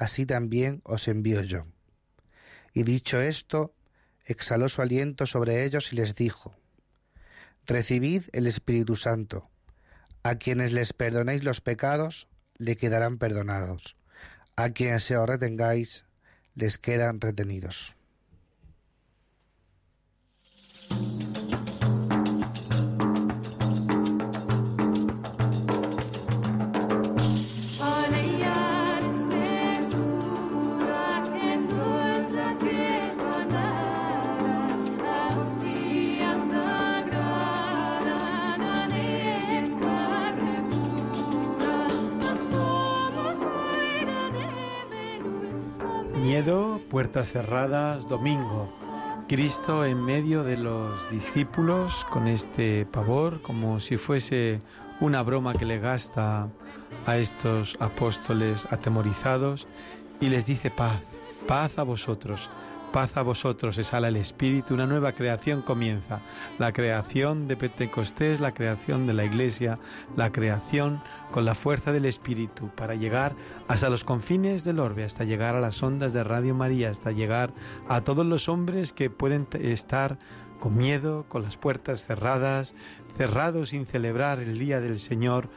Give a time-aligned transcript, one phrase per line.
[0.00, 1.66] así también os envío yo.
[2.72, 3.74] Y dicho esto,
[4.24, 6.56] exhaló su aliento sobre ellos y les dijo,
[7.66, 9.50] Recibid el Espíritu Santo.
[10.22, 13.96] A quienes les perdonéis los pecados, le quedarán perdonados.
[14.56, 16.06] A quienes se os retengáis,
[16.54, 17.94] les quedan retenidos.
[47.00, 48.70] Puertas cerradas, domingo.
[49.26, 54.60] Cristo en medio de los discípulos con este pavor, como si fuese
[55.00, 56.50] una broma que le gasta
[57.06, 59.66] a estos apóstoles atemorizados,
[60.20, 61.00] y les dice paz,
[61.48, 62.50] paz a vosotros.
[62.92, 66.20] Paz a vosotros, exhala el Espíritu, una nueva creación comienza.
[66.58, 69.78] La creación de Pentecostés, la creación de la Iglesia,
[70.16, 73.36] la creación con la fuerza del Espíritu para llegar
[73.68, 77.52] hasta los confines del orbe, hasta llegar a las ondas de Radio María, hasta llegar
[77.88, 80.18] a todos los hombres que pueden estar
[80.58, 82.74] con miedo, con las puertas cerradas,
[83.16, 85.48] cerrados sin celebrar el día del Señor,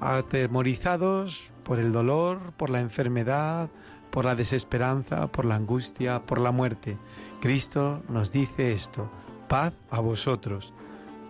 [0.00, 3.68] atemorizados por el dolor, por la enfermedad,
[4.18, 6.98] por la desesperanza, por la angustia, por la muerte.
[7.40, 9.08] Cristo nos dice esto,
[9.46, 10.72] paz a vosotros,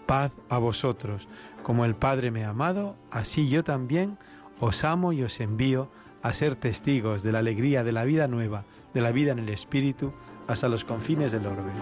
[0.07, 1.29] paz a vosotros.
[1.63, 4.17] Como el Padre me ha amado, así yo también
[4.59, 5.91] os amo y os envío
[6.23, 9.51] a ser testigos de la alegría de la vida nueva, de la vida en el
[9.51, 10.15] Espíritu,
[10.47, 11.73] hasta los confines del orbe.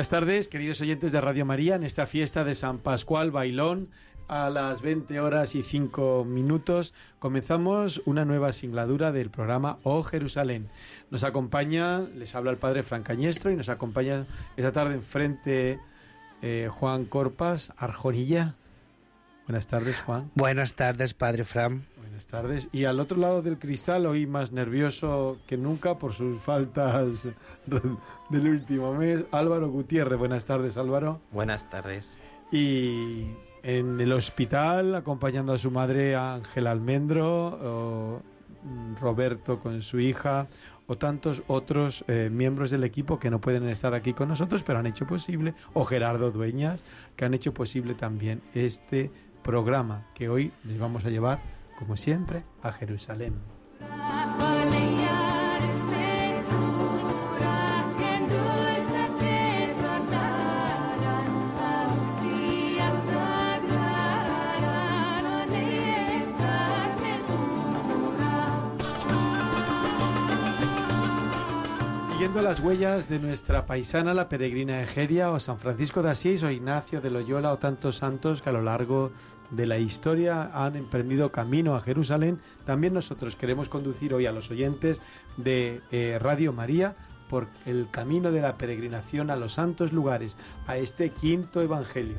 [0.00, 3.90] Buenas tardes, queridos oyentes de Radio María, en esta fiesta de San Pascual Bailón,
[4.28, 10.68] a las 20 horas y 5 minutos, comenzamos una nueva singladura del programa Oh Jerusalén.
[11.10, 14.24] Nos acompaña, les habla el padre Francañestro y nos acompaña
[14.56, 15.78] esta tarde enfrente
[16.40, 18.54] eh, Juan Corpas, Arjonilla.
[19.50, 20.30] Buenas tardes, Juan.
[20.36, 21.84] Buenas tardes, padre Fran.
[21.96, 22.68] Buenas tardes.
[22.70, 27.26] Y al otro lado del cristal, hoy más nervioso que nunca por sus faltas
[28.30, 30.20] del último mes, Álvaro Gutiérrez.
[30.20, 31.20] Buenas tardes, Álvaro.
[31.32, 32.16] Buenas tardes.
[32.52, 33.26] Y
[33.64, 38.22] en el hospital, acompañando a su madre Ángela Almendro, o
[39.00, 40.46] Roberto con su hija,
[40.86, 44.78] o tantos otros eh, miembros del equipo que no pueden estar aquí con nosotros, pero
[44.78, 46.84] han hecho posible, o Gerardo Dueñas,
[47.16, 49.10] que han hecho posible también este
[49.42, 51.40] programa que hoy les vamos a llevar,
[51.78, 53.34] como siempre, a Jerusalén.
[72.34, 77.00] Las huellas de nuestra paisana, la peregrina Egeria, o San Francisco de Asís, o Ignacio
[77.00, 79.12] de Loyola, o tantos santos que a lo largo
[79.50, 84.50] de la historia han emprendido camino a Jerusalén, también nosotros queremos conducir hoy a los
[84.50, 85.02] oyentes
[85.36, 86.96] de eh, Radio María
[87.28, 90.36] por el camino de la peregrinación a los santos lugares,
[90.66, 92.16] a este quinto evangelio.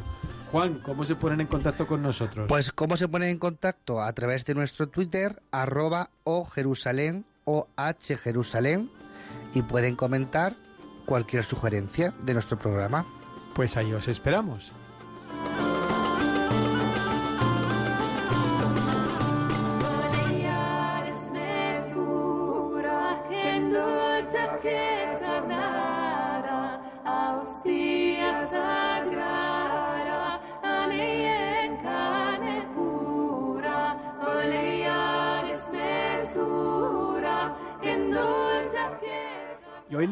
[0.51, 2.45] Juan, ¿cómo se ponen en contacto con nosotros?
[2.47, 7.67] Pues cómo se ponen en contacto a través de nuestro Twitter, arroba o Jerusalén o
[7.75, 9.00] H Jerusalén
[9.53, 10.55] y pueden comentar
[11.05, 13.05] cualquier sugerencia de nuestro programa.
[13.53, 14.73] Pues ahí os esperamos.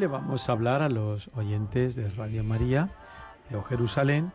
[0.00, 2.88] Le vamos a hablar a los oyentes de Radio María
[3.50, 4.32] de Jerusalén,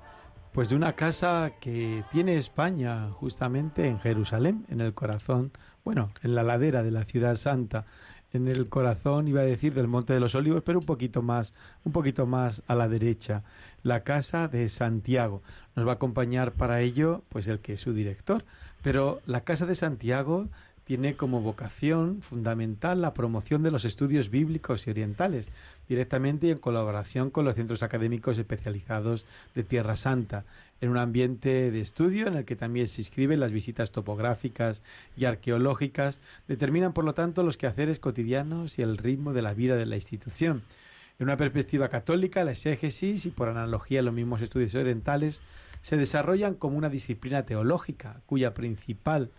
[0.54, 5.52] pues de una casa que tiene España justamente en Jerusalén, en el corazón,
[5.84, 7.88] bueno, en la ladera de la ciudad santa,
[8.32, 11.52] en el corazón, iba a decir, del Monte de los Olivos, pero un poquito más,
[11.84, 13.42] un poquito más a la derecha,
[13.82, 15.42] la casa de Santiago.
[15.76, 18.46] Nos va a acompañar para ello, pues el que es su director.
[18.84, 20.48] Pero la casa de Santiago
[20.86, 25.48] tiene como vocación fundamental la promoción de los estudios bíblicos y orientales,
[25.90, 30.46] directamente y en colaboración con los centros académicos especializados de Tierra Santa,
[30.82, 34.84] en un ambiente de estudio en el que también se inscriben las visitas topográficas
[35.18, 39.76] y arqueológicas, determinan por lo tanto los quehaceres cotidianos y el ritmo de la vida
[39.76, 40.62] de la institución.
[41.18, 45.42] En una perspectiva católica, la exégesis y por analogía los mismos estudios orientales
[45.82, 49.32] se desarrollan como una disciplina teológica cuya principal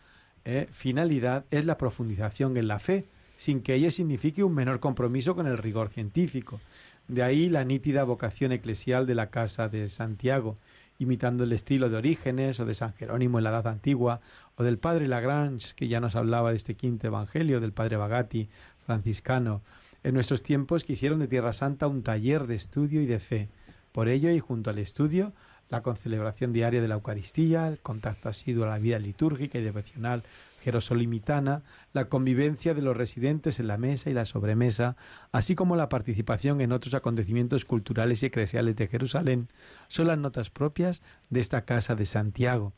[0.46, 3.04] eh, finalidad es la profundización en la fe,
[3.36, 6.60] sin que ello signifique un menor compromiso con el rigor científico.
[7.08, 10.54] De ahí la nítida vocación eclesial de la Casa de Santiago,
[11.00, 14.20] imitando el estilo de Orígenes o de San Jerónimo en la Edad Antigua,
[14.54, 18.48] o del padre Lagrange, que ya nos hablaba de este quinto evangelio, del padre Bagatti,
[18.86, 19.62] franciscano,
[20.04, 23.48] en nuestros tiempos que hicieron de Tierra Santa un taller de estudio y de fe.
[23.90, 25.32] Por ello, y junto al estudio,
[25.68, 30.22] la concelebración diaria de la Eucaristía, el contacto asiduo a la vida litúrgica y devocional
[30.62, 34.96] jerosolimitana, la convivencia de los residentes en la mesa y la sobremesa,
[35.30, 39.48] así como la participación en otros acontecimientos culturales y eclesiales de Jerusalén,
[39.86, 42.72] son las notas propias de esta casa de Santiago.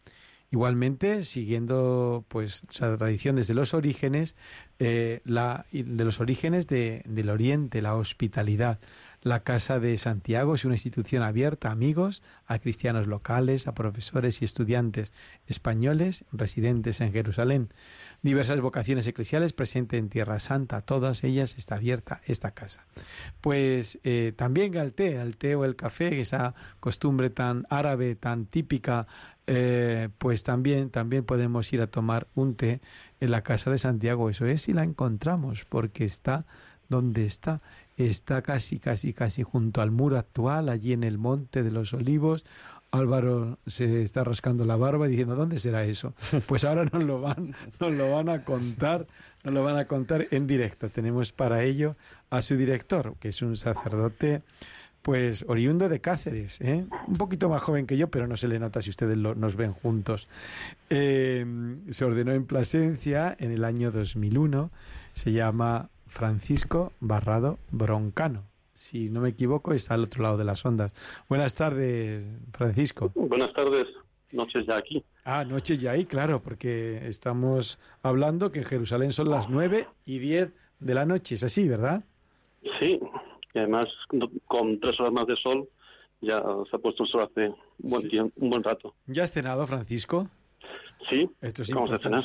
[0.51, 4.35] Igualmente, siguiendo pues la tradición desde los orígenes,
[4.79, 8.79] eh, la, de los orígenes del Oriente, la hospitalidad,
[9.23, 14.43] la Casa de Santiago es una institución abierta a amigos, a cristianos locales, a profesores
[14.43, 15.13] y estudiantes
[15.47, 17.69] españoles residentes en Jerusalén.
[18.23, 22.85] Diversas vocaciones eclesiales presentes en Tierra Santa, todas ellas está abierta esta casa.
[23.41, 28.47] Pues eh, también al té, al té o el café, esa costumbre tan árabe, tan
[28.47, 29.07] típica,
[29.47, 32.81] eh, pues también, también podemos ir a tomar un té
[33.21, 34.31] en la casa de Santiago.
[34.31, 36.45] Eso es si la encontramos, porque está
[36.89, 37.59] donde está
[37.99, 42.45] está casi, casi, casi junto al muro actual, allí en el Monte de los Olivos.
[42.91, 46.15] Álvaro se está rascando la barba diciendo, ¿dónde será eso?
[46.47, 49.07] Pues ahora nos lo van, nos lo van a contar,
[49.45, 50.89] nos lo van a contar en directo.
[50.89, 51.97] Tenemos para ello
[52.31, 54.43] a su director, que es un sacerdote,
[55.03, 56.85] pues oriundo de Cáceres, ¿eh?
[57.07, 59.73] un poquito más joven que yo, pero no se le nota si ustedes nos ven
[59.73, 60.29] juntos.
[60.91, 61.47] Eh,
[61.91, 64.71] se ordenó en Plasencia en el año 2001,
[65.13, 68.43] se llama Francisco Barrado Broncano.
[68.75, 70.95] Si no me equivoco, está al otro lado de las ondas.
[71.29, 73.11] Buenas tardes, Francisco.
[73.15, 73.87] Buenas tardes,
[74.33, 75.05] noches ya aquí.
[75.25, 80.19] Ah, noches ya ahí, claro, porque estamos hablando que en Jerusalén son las nueve y
[80.19, 82.05] diez de la noche, es así, ¿verdad?
[82.79, 83.01] Sí,
[83.55, 83.87] y además
[84.47, 85.69] con tres horas más de sol
[86.21, 88.95] ya se ha puesto el sol hace un buen, tiempo, un buen rato.
[89.07, 90.29] ¿Ya has cenado, Francisco?
[91.09, 92.25] Sí, Esto vamos a cenar.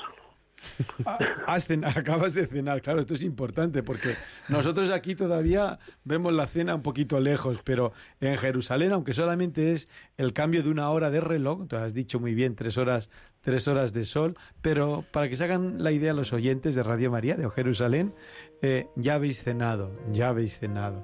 [1.96, 4.16] Acabas de cenar, claro, esto es importante porque
[4.50, 9.90] nosotros aquí todavía vemos la cena un poquito lejos, pero en Jerusalén, aunque solamente es
[10.18, 13.10] el cambio de una hora de reloj, tú has dicho muy bien, tres horas,
[13.42, 17.12] tres horas de sol, pero para que se hagan la idea los oyentes de Radio
[17.12, 18.14] María de Jerusalén,
[18.62, 21.02] eh, ya habéis cenado, ya habéis cenado.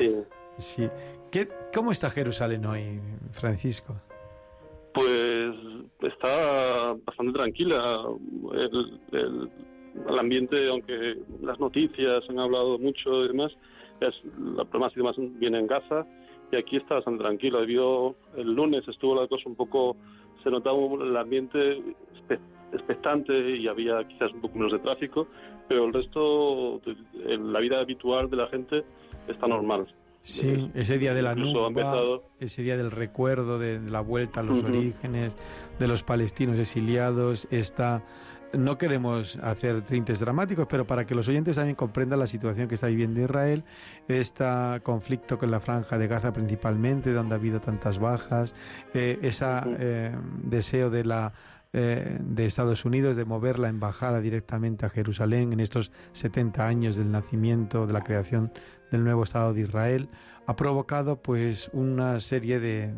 [0.57, 0.89] Sí.
[1.31, 2.99] ¿Qué, ¿Cómo está Jerusalén hoy,
[3.31, 3.95] Francisco?
[4.99, 5.55] Pues
[6.11, 8.05] está bastante tranquila.
[8.51, 13.51] El, ambiente, aunque las noticias han hablado mucho y demás,
[14.01, 14.13] es,
[14.55, 16.05] la problema más viene en Gaza
[16.51, 17.61] y aquí está bastante tranquilo.
[17.61, 19.95] Debido el lunes estuvo la cosa un poco,
[20.43, 21.81] se notaba el ambiente
[22.73, 25.27] expectante y había quizás un poco menos de tráfico,
[25.69, 26.81] pero el resto,
[27.15, 28.83] la vida habitual de la gente
[29.29, 29.87] está normal.
[30.23, 34.63] Sí, ese día de la nube, ese día del recuerdo de, la vuelta a los
[34.63, 35.35] orígenes,
[35.79, 38.03] de los palestinos exiliados, esta...
[38.51, 42.73] No queremos hacer trintes dramáticos, pero para que los oyentes también comprendan la situación que
[42.73, 43.63] está viviendo Israel,
[44.07, 44.43] este
[44.81, 48.55] conflicto con la franja de Gaza principalmente, donde ha habido tantas bajas,
[48.95, 49.45] eh, ese
[49.77, 51.31] eh, deseo de la
[51.71, 56.95] eh, de Estados Unidos de mover la embajada directamente a Jerusalén en estos 70 años
[56.95, 58.51] del nacimiento, de la creación
[58.91, 60.10] del nuevo Estado de Israel,
[60.50, 62.91] ha provocado pues una serie de,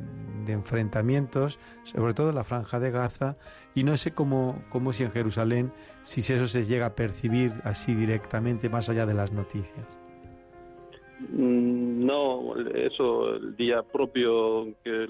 [0.47, 3.35] enfrentamientos, sobre todo en la franja de Gaza,
[3.75, 5.71] y no sé cómo, cómo si en Jerusalén,
[6.03, 9.85] si eso se llega a percibir así directamente más allá de las noticias.
[11.29, 15.07] Mm, No, eso, el día propio, que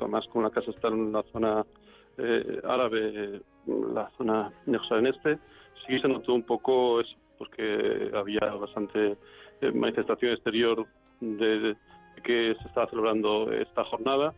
[0.00, 1.64] además con la casa está en la zona
[2.18, 3.42] eh, árabe,
[3.94, 5.38] la zona de Jerusalén Este,
[5.86, 9.16] sí se notó un poco eso, porque había bastante
[9.74, 10.86] manifestación exterior
[11.20, 11.76] de,
[12.22, 14.34] que se estaba celebrando esta jornada,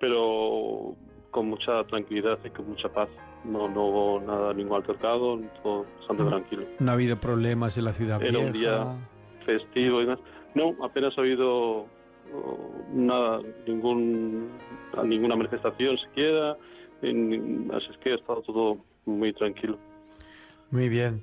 [0.00, 0.94] pero
[1.30, 3.08] con mucha tranquilidad y con mucha paz.
[3.44, 6.28] No, no hubo nada, ningún altercado, todo bastante Ah.
[6.28, 6.64] tranquilo.
[6.78, 8.46] No ha habido problemas en la ciudad Era vieja.
[8.46, 8.96] un día
[9.44, 10.20] festivo y demás.
[10.54, 11.80] No, apenas ha habido
[12.32, 14.48] oh, nada, ningún,
[15.04, 16.52] ninguna manifestación siquiera,
[17.02, 19.76] así es que ha estado todo muy tranquilo.
[20.70, 21.22] Muy bien.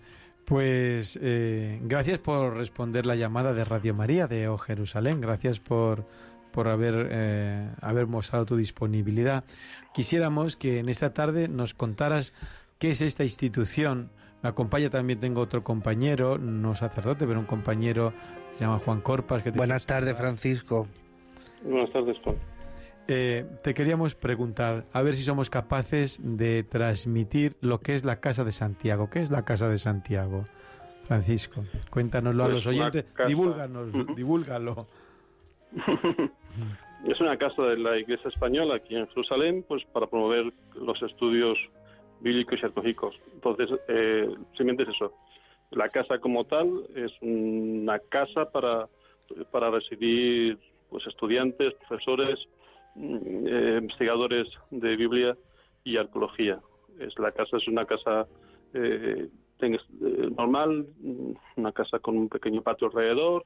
[0.52, 5.22] Pues eh, gracias por responder la llamada de Radio María de O Jerusalén.
[5.22, 6.04] Gracias por,
[6.52, 9.46] por haber, eh, haber mostrado tu disponibilidad.
[9.94, 12.34] Quisiéramos que en esta tarde nos contaras
[12.80, 14.12] qué es esta institución.
[14.44, 18.12] Me acompaña también, tengo otro compañero, no sacerdote, pero un compañero
[18.52, 19.44] que se llama Juan Corpas.
[19.44, 20.18] Que te Buenas tardes.
[20.18, 20.86] Francisco.
[21.64, 22.36] Buenas tardes, Juan.
[23.08, 28.20] Eh, te queríamos preguntar, a ver si somos capaces de transmitir lo que es la
[28.22, 29.10] Casa de Santiago.
[29.10, 30.46] ¿Qué es la Casa de Santiago?
[31.08, 34.16] Francisco, cuéntanoslo a Pues los oyentes, casa- divúlganos, Ujú.
[34.16, 34.88] divúlgalo.
[37.08, 41.58] Es una casa de la Iglesia Española aquí en Jerusalén, pues para promover los estudios
[42.20, 43.16] bíblicos y arqueológicos.
[43.34, 45.12] Entonces, eh, simplemente es eso.
[45.72, 48.88] La casa como tal es una casa para,
[49.50, 50.60] para residir
[50.92, 52.38] pues estudiantes, profesores,
[52.96, 55.38] eh, investigadores de Biblia
[55.84, 56.60] y arqueología.
[57.00, 58.28] Es la casa es una casa
[58.74, 59.28] eh,
[59.62, 59.78] eh,
[60.38, 60.88] normal,
[61.56, 63.46] una casa con un pequeño patio alrededor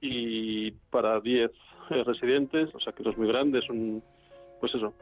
[0.00, 1.50] y para 10
[1.90, 4.02] eh, residentes, o sea que no es muy grande, es un,
[4.60, 4.92] pues eso,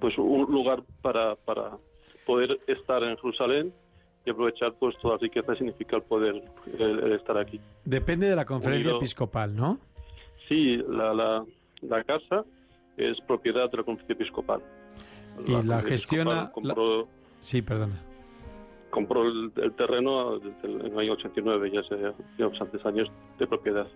[0.00, 1.76] pues un lugar para, para
[2.26, 3.72] poder estar en Jerusalén
[4.26, 6.42] y aprovechar pues toda la riqueza que significa el poder
[6.78, 7.60] el- el estar aquí.
[7.84, 8.98] Depende de la conferencia Unido.
[8.98, 9.78] episcopal, ¿no?
[10.48, 11.44] Sí, la, la,
[11.82, 12.44] la casa
[12.98, 14.60] es propiedad de la conferencia episcopal.
[15.46, 17.04] Y la gestiona Compró,
[17.40, 17.94] Sí, perdona.
[18.90, 23.86] compró el, el terreno en el año 89, ya hace bastantes años de propiedad.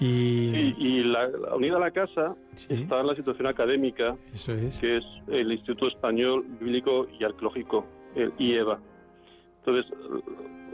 [0.00, 4.52] Y, Y, y la, la- unida a la casa sí, está la situación académica, eso
[4.54, 4.78] es.
[4.80, 7.84] que es el Instituto Español Bíblico y Arqueológico,
[8.14, 8.78] el IEVA.
[9.64, 9.92] Entonces,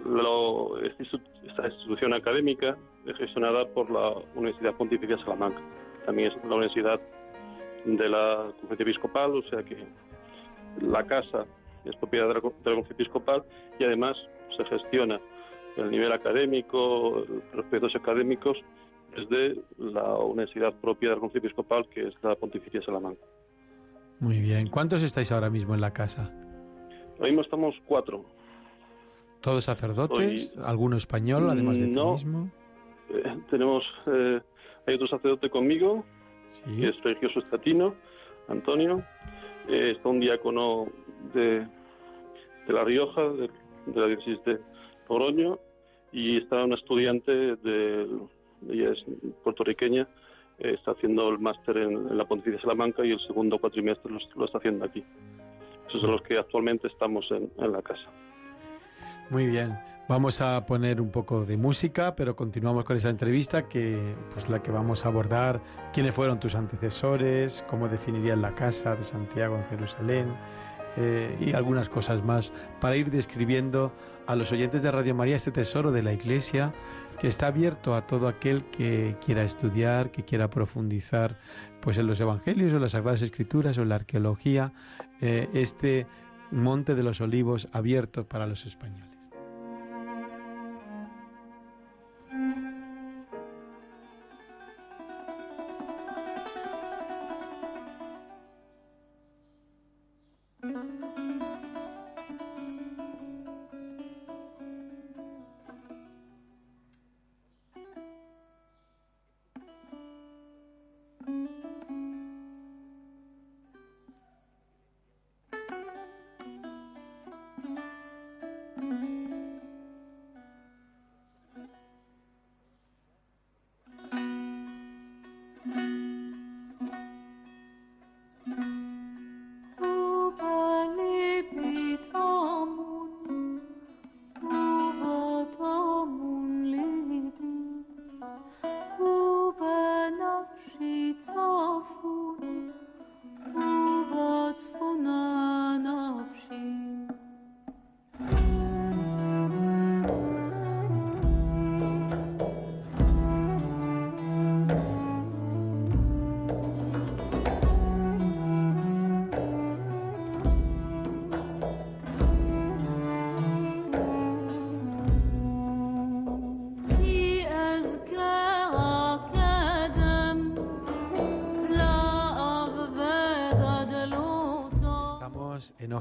[0.05, 2.77] lo- esta institución académica
[3.07, 5.61] es gestionada por la Universidad Pontificia de Salamanca.
[6.07, 7.01] También es la universidad
[7.85, 9.77] de la Conferencia Episcopal, o sea que
[10.81, 11.47] la casa
[11.85, 13.45] es propiedad de la, Conferencia Episcopal
[13.79, 14.17] y además
[14.57, 15.21] se gestiona
[15.77, 18.57] el nivel académico, los proyectos académicos
[19.17, 23.23] desde la universidad propia de la Conferencia Episcopal, que es la Pontificia Salamanca.
[24.21, 24.69] Muy bien.
[24.69, 26.33] ¿Cuántos estáis ahora mismo en la casa?
[27.15, 28.25] Ahora mismo estamos cuatro.
[29.41, 30.57] ¿Todos sacerdotes?
[30.65, 32.13] ¿Alguno español, además de No.
[32.13, 32.51] mismo?
[33.11, 34.41] Eh, tenemos, eh,
[34.87, 36.05] hay otro sacerdote conmigo,
[36.65, 37.95] que es religioso estatino,
[38.49, 39.03] Antonio.
[39.69, 40.89] Eh, está un diácono
[41.33, 41.67] de,
[42.67, 43.49] de La Rioja, de,
[43.87, 44.59] de la diócesis de
[45.09, 45.59] Logroño,
[46.13, 48.07] y está una estudiante, de,
[48.71, 49.05] ella es
[49.43, 50.07] puertorriqueña,
[50.59, 54.13] eh, está haciendo el máster en, en la Pontificia de Salamanca y el segundo cuatrimestre
[54.13, 55.03] lo, lo está haciendo aquí.
[55.89, 58.11] Esos son los que actualmente estamos en, en la casa.
[59.31, 59.75] Muy bien.
[60.07, 64.63] Vamos a poner un poco de música, pero continuamos con esta entrevista que pues la
[64.63, 65.63] que vamos a abordar.
[65.95, 70.35] Quiénes fueron tus antecesores, cómo definirían la casa de Santiago en Jerusalén
[70.99, 73.93] eh, y algunas cosas más para ir describiendo
[74.27, 76.75] a los oyentes de Radio María este tesoro de la Iglesia
[77.19, 81.39] que está abierto a todo aquel que quiera estudiar, que quiera profundizar
[81.81, 84.75] pues en los evangelios o las sagradas escrituras o en la arqueología,
[85.23, 86.07] eh, este
[86.51, 89.14] monte de los olivos abierto para los españoles.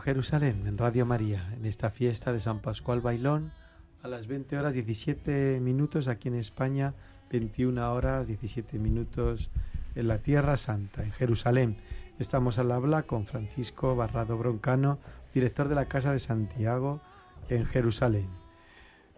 [0.03, 3.53] Jerusalén en Radio María, en esta fiesta de San Pascual Bailón,
[4.01, 6.93] a las 20 horas 17 minutos aquí en España,
[7.31, 9.49] 21 horas 17 minutos
[9.95, 11.77] en la Tierra Santa, en Jerusalén.
[12.19, 14.99] Estamos al habla con Francisco Barrado Broncano,
[15.33, 16.99] director de la Casa de Santiago
[17.47, 18.27] en Jerusalén.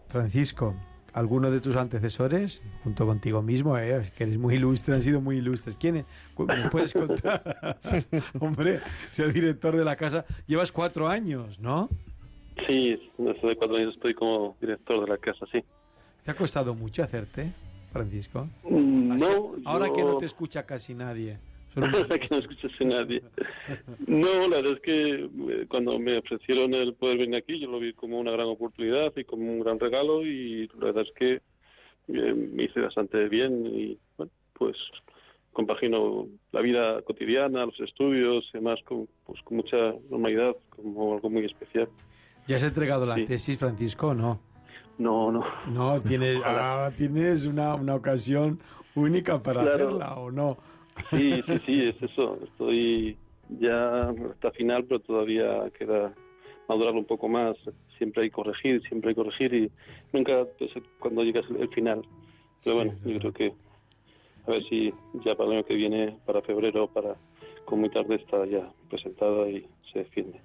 [0.07, 0.75] Francisco,
[1.15, 5.37] alguno de tus antecesores, junto contigo mismo, eh, que eres muy ilustre, han sido muy
[5.37, 5.77] ilustres.
[5.77, 6.05] ¿Quién es?
[6.37, 7.79] ¿Me puedes contar?
[8.41, 8.81] Hombre,
[9.11, 11.87] ser director de la casa, llevas cuatro años, ¿no?
[12.67, 15.63] Sí, desde cuatro años estoy como director de la casa, sí.
[16.23, 17.53] ¿Te ha costado mucho hacerte,
[17.93, 18.49] Francisco?
[18.63, 19.55] Mm, no.
[19.63, 21.39] Ahora que no te escucha casi nadie.
[21.75, 23.21] Ahora que no escucha casi nadie.
[24.07, 27.79] No, la verdad es que eh, cuando me ofrecieron el poder venir aquí, yo lo
[27.79, 31.33] vi como una gran oportunidad y como un gran regalo y la verdad es que
[32.07, 34.77] eh, me hice bastante bien y bueno, pues
[35.55, 39.77] compagino la vida cotidiana, los estudios y demás con, pues, con mucha
[40.09, 41.87] normalidad, como algo muy especial.
[42.47, 44.39] ¿Ya has entregado la tesis, Francisco, no?
[44.97, 45.45] No, no.
[45.67, 48.59] No, tienes, ah, tienes una, una ocasión
[48.95, 50.57] única para hacerla, ¿o no?
[51.11, 52.39] Sí, sí, sí, es eso.
[52.43, 53.17] Estoy
[53.59, 56.13] ya hasta final, pero todavía queda
[56.67, 57.55] madurar un poco más.
[57.97, 59.71] Siempre hay que corregir, siempre hay que corregir y
[60.13, 62.01] nunca pues, cuando llegas el final.
[62.63, 63.53] Pero bueno, yo creo que
[64.47, 64.93] a ver si
[65.25, 67.15] ya para el año que viene, para febrero, para
[67.65, 70.39] como muy tarde está ya presentada y se defiende.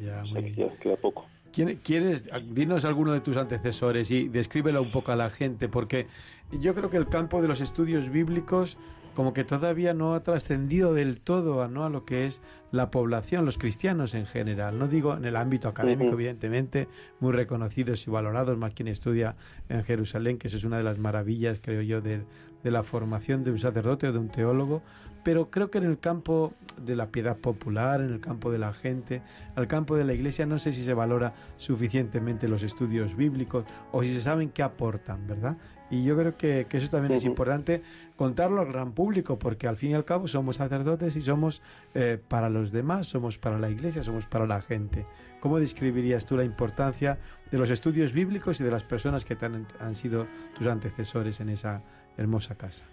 [0.00, 1.26] Ya, o sea que ya queda poco.
[1.52, 5.68] ¿Quieres, dinos alguno de tus antecesores y descríbelo un poco a la gente?
[5.68, 6.06] Porque
[6.50, 8.76] yo creo que el campo de los estudios bíblicos
[9.14, 11.84] como que todavía no ha trascendido del todo ¿no?
[11.84, 12.40] a lo que es
[12.72, 14.78] la población, los cristianos en general.
[14.78, 16.88] No digo en el ámbito académico, evidentemente,
[17.20, 19.32] muy reconocidos y valorados, más quien estudia
[19.68, 22.24] en Jerusalén, que eso es una de las maravillas, creo yo, de,
[22.64, 24.82] de la formación de un sacerdote o de un teólogo,
[25.24, 28.72] pero creo que en el campo de la piedad popular, en el campo de la
[28.72, 29.22] gente,
[29.56, 34.02] al campo de la iglesia, no sé si se valora suficientemente los estudios bíblicos o
[34.02, 35.56] si se saben qué aportan, ¿verdad?
[35.90, 37.82] Y yo creo que, eso también es importante
[38.16, 41.62] contarlo al gran público, porque al fin y al cabo somos sacerdotes y somos
[41.94, 45.04] eh, para los demás, somos para la iglesia, somos para la gente.
[45.40, 47.18] ¿Cómo describirías tú la importancia
[47.50, 51.50] de los estudios bíblicos y de las personas que han, han sido tus antecesores en
[51.50, 51.82] esa
[52.16, 52.84] hermosa casa?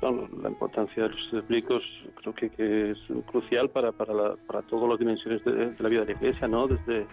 [0.00, 1.82] la importancia de los estudios bíblicos
[2.22, 6.20] creo que, es crucial para, para, para todas las dimensiones de, la vida de la
[6.20, 6.68] iglesia, ¿no?
[6.68, 7.06] Desde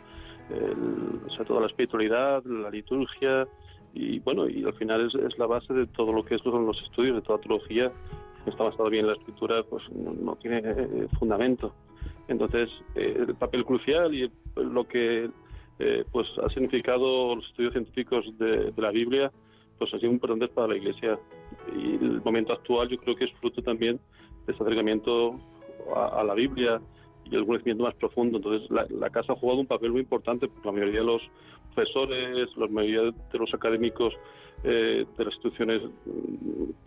[0.49, 3.47] el, sobre todo la espiritualidad, la liturgia,
[3.95, 7.15] y bueno, y al final es, la base de todo lo que son los estudios,
[7.15, 7.91] de toda teología,
[8.45, 11.73] está basado bien en la escritura, pues no, tiene eh, fundamento.
[12.27, 15.29] Entonces, eh, el papel crucial y lo que
[15.79, 19.31] eh, pues ha significado los estudios científicos de, la Biblia,
[19.79, 21.17] pues ha sido importante para la Iglesia.
[21.73, 23.99] Y el momento actual yo creo que es fruto también
[24.45, 25.39] de ese acercamiento
[25.95, 26.81] a, la Biblia
[27.23, 28.37] y el conocimiento más profundo.
[28.37, 31.21] Entonces, la, la, Casa ha jugado un papel muy importante, porque la mayoría de los
[31.75, 34.13] profesores, la mayoría de los académicos
[34.63, 35.81] eh, de las instituciones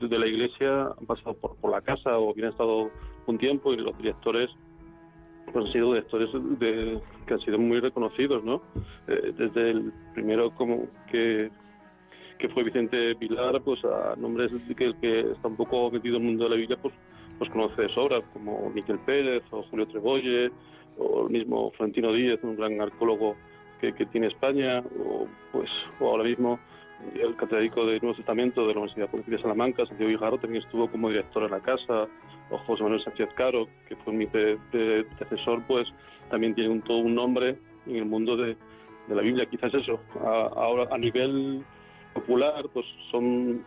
[0.00, 2.90] de la Iglesia han pasado por, la casa o bien han estado
[3.26, 4.50] un tiempo y los directores
[5.52, 8.62] pues han sido directores de, que han sido muy reconocidos, ¿no?
[9.06, 11.50] Eh, desde el primero como que
[12.38, 16.22] que fue Vicente Pilar, pues a nombres que el que está un poco metido en
[16.22, 16.94] el mundo de la Biblia, pues,
[17.36, 20.52] pues conoce de sobra, como Miquel Pérez o Julio Trebolle,
[20.98, 23.34] o el mismo Florentino Díez, un gran arqueólogo
[23.80, 26.58] que, tiene España, o, pues, o ahora mismo
[27.14, 30.90] el catedrático del Nuevo Testamento de la Universidad Pública de Salamanca, Santiago Hijaro, también estuvo
[30.90, 32.08] como director en la casa,
[32.50, 35.86] o José Manuel Sánchez Caro, que fue mi predecesor, pues
[36.30, 38.56] también tiene un, todo un nombre en el mundo de,
[39.08, 39.46] la Biblia.
[39.46, 41.64] Quizás eso, ahora a nivel
[42.12, 43.64] popular, pues son,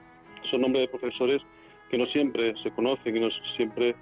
[0.51, 1.41] son nombres de profesores
[1.89, 3.95] que no siempre se conocen y no siempre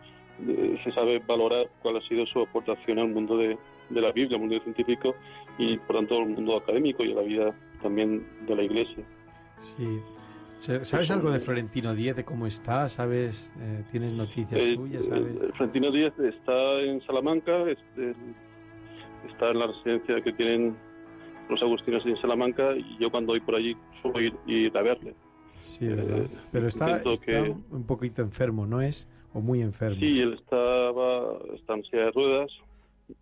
[0.48, 3.58] eh, se sabe valorar cuál ha sido su aportación al mundo de,
[3.90, 5.16] de la Biblia, al mundo científico
[5.58, 9.04] y por tanto al mundo académico y a la vida también de la Iglesia.
[9.60, 10.00] Sí.
[10.60, 12.90] ¿Sabes algo de Florentino Díez, de cómo está?
[12.90, 13.52] ¿Sabes?
[13.62, 15.08] Eh, ¿Tienes noticias eh, suyas?
[15.08, 20.76] Eh, Florentino Díez está en Salamanca, está en la residencia que tienen
[21.50, 25.16] los agustinos en Salamanca y yo cuando voy por allí suelo ir, ir a verle.
[25.60, 25.90] Sí,
[26.52, 27.02] Pero está,
[27.72, 29.08] un poquito enfermo, ¿no es?
[29.34, 29.98] ¿O muy enfermo?
[30.00, 32.52] Sí, él estaba, está en silla de ruedas,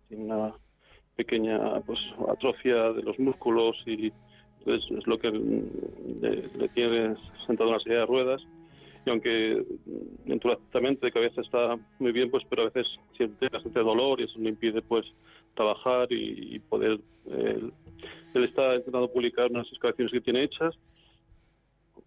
[0.08, 0.54] tiene una
[1.16, 1.98] pequeña pues
[2.28, 4.12] atrofia de los músculos y
[4.66, 8.42] es, es lo que le, tiene sentado en la silla de ruedas.
[9.04, 9.64] Y aunque
[10.26, 14.20] en tu tratamiento de cabeza está muy bien pues pero a veces siente bastante dolor
[14.20, 15.06] y eso le impide pues
[15.54, 17.72] trabajar y, poder él,
[18.34, 20.74] está intentando publicar unas excavaciones que tiene hechas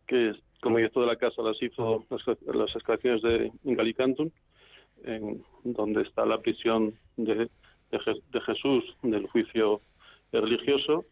[0.07, 2.21] que como director de la casa las hizo las,
[2.55, 4.31] las excavaciones de Ingalicantun
[5.03, 7.49] en donde está la prisión de
[7.91, 9.81] de, Jesús del juicio
[10.31, 11.05] religioso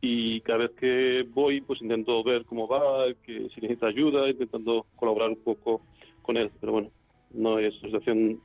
[0.00, 4.86] y cada vez que voy pues intento ver cómo va, que si necesita ayuda, intentando
[4.96, 5.82] colaborar un poco
[6.22, 6.90] con él, pero bueno,
[7.32, 8.40] no es situación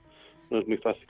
[0.49, 1.07] no es muy fácil.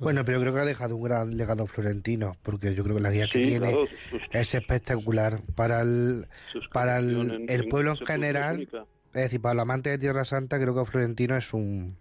[0.00, 3.10] Bueno, pero creo que ha dejado un gran legado florentino, porque yo creo que la
[3.10, 3.86] guía que tiene
[4.32, 6.26] es espectacular para el
[6.72, 8.68] para el, el pueblo en general.
[9.14, 11.98] Es decir, para los amantes de Tierra Santa, creo que Florentino es un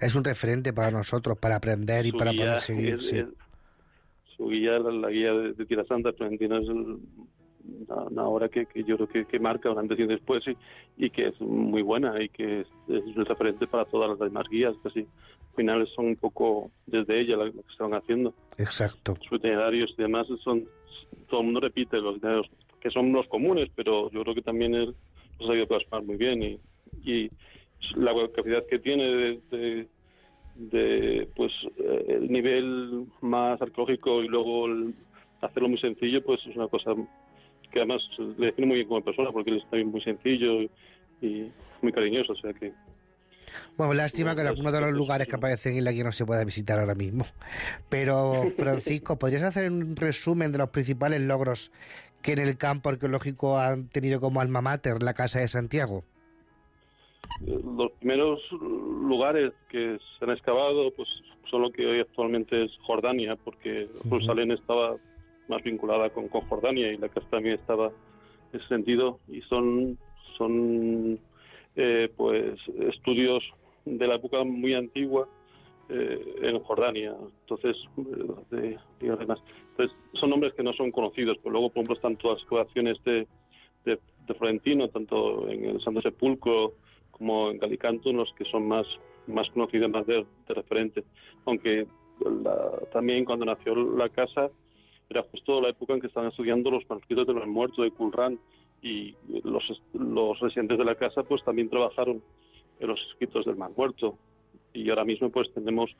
[0.00, 2.98] es un referente para nosotros, para aprender y para poder seguir.
[2.98, 9.38] su guía, la, guía de, Tierra Santa, Florentino es una, obra que, yo creo que,
[9.38, 10.44] marca un antes y después
[10.96, 14.74] y, que es muy buena y que es, un referente para todas las demás guías,
[14.82, 15.06] que al
[15.56, 18.34] final son un poco desde ella lo que están haciendo.
[18.56, 19.14] Exacto.
[19.28, 20.64] Sus itinerarios y demás son,
[21.28, 24.74] todo el mundo repite los itinerarios que son los comunes, pero yo creo que también
[24.74, 24.94] él
[25.38, 26.60] los ha sabido plasmar muy bien y,
[27.04, 27.30] y
[27.96, 29.40] la capacidad que tiene
[30.56, 34.66] de, pues eh, el nivel más arqueológico y luego
[35.40, 36.94] hacerlo muy sencillo pues es una cosa
[37.70, 38.02] que además
[38.38, 40.62] le define muy bien como persona porque él está muy sencillo
[41.22, 42.72] y, muy cariñoso o sea que
[43.76, 46.26] bueno, lástima que en algunos de los lugares que aparecen en la guía no se
[46.26, 47.24] pueda visitar ahora mismo.
[47.88, 51.70] Pero, Francisco, ¿podrías hacer un resumen de los principales logros
[52.20, 56.04] que en el campo arqueológico han tenido como alma mater la Casa de Santiago?
[57.40, 61.08] Los primeros lugares que se han excavado pues
[61.50, 64.96] son lo que hoy actualmente es Jordania, porque Jerusalén estaba
[65.48, 67.90] más vinculada con, con, Jordania y la casa también estaba
[68.52, 69.98] en ese sentido y son
[70.36, 71.18] son
[71.76, 72.58] eh, pues
[72.90, 73.42] estudios
[73.84, 75.26] de la época muy antigua
[75.88, 77.76] eh, en Jordania entonces
[78.50, 78.78] de,
[79.10, 79.42] además
[79.76, 83.02] pues son nombres que no son conocidos pero luego por ejemplo están todas las excavaciones
[83.04, 83.26] de,
[83.86, 86.74] de, de Florentino tanto en el Santo Sepulcro
[87.18, 88.86] como en Galicanto, los que son más,
[89.26, 91.04] más conocidos, más de, referente.
[91.44, 91.86] Aunque
[92.92, 94.50] también cuando nació la casa
[95.08, 98.38] era justo la época en que estaban estudiando los manuscritos de los muertos de Qumran
[98.82, 102.22] y los, los residentes de la casa pues también trabajaron
[102.80, 104.16] en los escritos del Mar Muerto.
[104.74, 105.90] Y ahora mismo pues tenemos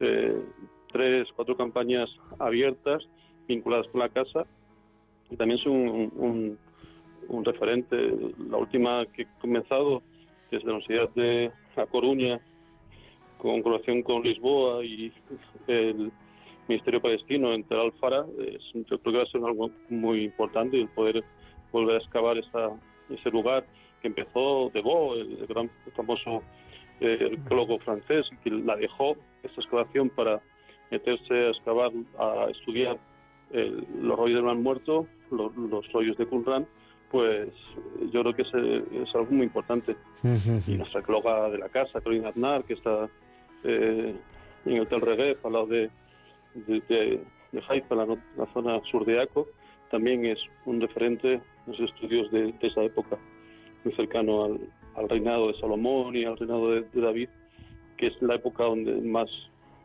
[0.00, 0.40] eh,
[0.92, 2.08] tres, cuatro campañas
[2.38, 3.02] abiertas
[3.46, 4.46] vinculadas con la casa
[5.30, 6.58] y también es un, un,
[7.28, 7.96] un referente.
[8.48, 10.02] La última que he comenzado
[10.54, 12.40] desde la Universidad de La Coruña,
[13.38, 15.12] con colaboración con Lisboa y
[15.66, 16.12] el
[16.68, 18.24] Ministerio Palestino en Tel Alfara,
[18.72, 21.22] yo creo que va a ser algo muy importante el poder
[21.72, 22.70] volver a excavar esa,
[23.10, 23.66] ese lugar
[24.00, 26.42] que empezó de Beau, el, gran famoso
[27.00, 30.40] eh, arqueólogo francés, que la dejó esta excavación para
[30.90, 32.98] meterse a excavar, a estudiar
[33.50, 36.66] los rollos del mar muerto, los, los rollos de Qumran,
[37.14, 37.48] pues
[38.12, 39.94] yo creo que es, algo muy importante.
[40.66, 43.08] Y nuestra ecóloga de la casa, Carolina Aznar, que está
[43.62, 44.16] eh,
[44.64, 45.90] en el Hotel Reguef, al lado de,
[46.56, 47.20] de,
[47.68, 49.46] Haifa, la, la, zona sur de Aco,
[49.92, 53.16] también es un referente en los estudios de, esa época,
[53.84, 54.58] muy cercano
[54.96, 57.28] al, reinado de Salomón y al reinado de, David,
[57.96, 59.30] que es la época donde más,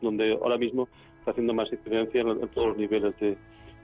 [0.00, 0.88] donde ahora mismo
[1.20, 3.36] está haciendo más incidencia en todos los niveles de,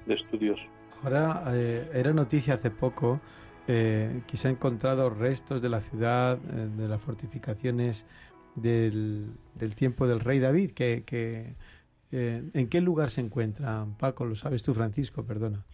[0.09, 0.59] estudios.
[1.03, 3.21] Ahora, eh, era noticia hace poco
[3.69, 8.07] eh, que se han encontrado restos de la ciudad, eh, de las fortificaciones
[8.55, 9.35] del,
[9.77, 10.73] tiempo del rey David.
[10.73, 11.55] Que, que
[12.13, 14.25] ¿En qué lugar se encuentran, Paco?
[14.25, 15.65] Lo sabes tú, Francisco, perdona.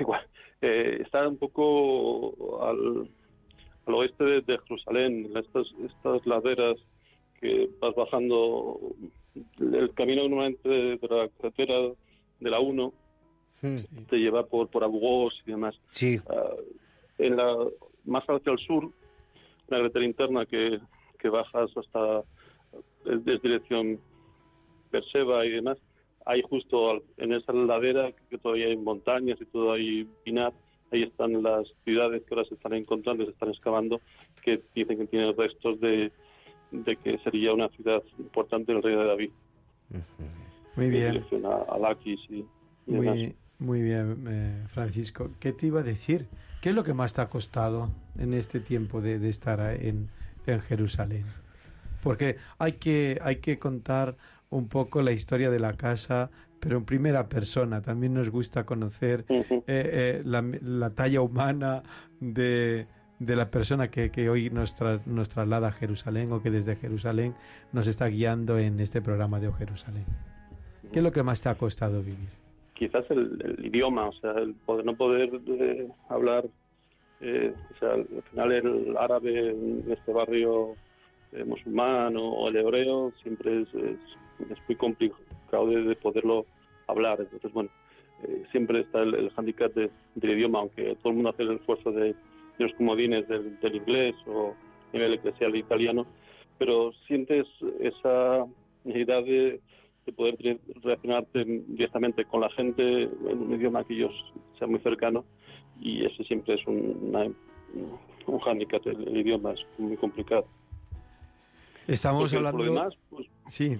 [0.00, 0.26] igual.
[0.60, 3.08] está un poco al,
[3.86, 6.76] oeste de, Jerusalén, estas, estas laderas
[7.40, 8.80] que vas bajando
[9.60, 11.74] el camino normalmente de, de la carretera
[12.40, 12.92] de la 1
[13.62, 13.78] Hmm.
[14.08, 15.78] te lleva por, por Abugós y demás.
[15.90, 16.18] Sí.
[16.28, 16.54] Ah,
[17.18, 17.56] en la,
[18.04, 20.80] más hacia el sur, una carretera interna que,
[21.18, 22.22] que bajas hasta
[23.04, 24.00] desde dirección
[24.90, 25.78] Perseba y demás,
[26.26, 30.52] hay justo en esa ladera que todavía hay montañas y todo hay pinar,
[30.90, 34.00] ahí están las ciudades que ahora se están encontrando, se están excavando,
[34.42, 36.12] que dicen que tienen restos de,
[36.72, 39.30] de que sería una ciudad importante del rey de David.
[40.76, 41.24] Muy bien.
[41.44, 42.44] A, Lakis y,
[42.86, 45.30] Muy, muy bien, eh, Francisco.
[45.38, 46.26] ¿Qué te iba a decir?
[46.60, 50.08] ¿Qué es lo que más te ha costado en este tiempo de, estar en,
[50.68, 51.24] Jerusalén?
[52.02, 54.16] Porque hay que, hay que contar
[54.48, 57.82] un poco la historia de la casa, pero en primera persona.
[57.82, 61.82] También nos gusta conocer eh, eh, la, talla humana
[62.18, 62.86] de,
[63.20, 64.74] la persona que, hoy nos,
[65.06, 67.34] nos, traslada a Jerusalén o que desde Jerusalén
[67.72, 70.06] nos está guiando en este programa de O Jerusalén.
[70.92, 72.39] ¿Qué es lo que más te ha costado vivir?
[72.80, 76.46] Quizás el, idioma, o sea, el poder, no poder eh, hablar,
[77.20, 80.76] eh, o sea, al final el árabe en este barrio
[81.32, 86.46] eh, musulmán o, el hebreo siempre es, es, muy complicado de, poderlo
[86.86, 87.20] hablar.
[87.20, 87.68] Entonces, bueno,
[88.22, 91.92] eh, siempre está el, el hándicap del idioma, aunque todo el mundo hace el esfuerzo
[91.92, 92.14] de,
[92.56, 94.54] los comodines del, del inglés o
[94.94, 96.06] nivel eclesial italiano,
[96.58, 97.46] pero sientes
[97.80, 98.46] esa
[98.84, 99.60] necesidad de,
[100.12, 100.36] poder
[100.82, 104.12] relacionarte directamente con la gente en un idioma que ellos
[104.58, 105.24] sea muy cercano
[105.80, 107.34] y ese siempre es un,
[108.26, 110.46] un hándicap, el, idioma es muy complicado.
[111.86, 112.90] Estamos hablando...
[113.08, 113.76] Pues, sí,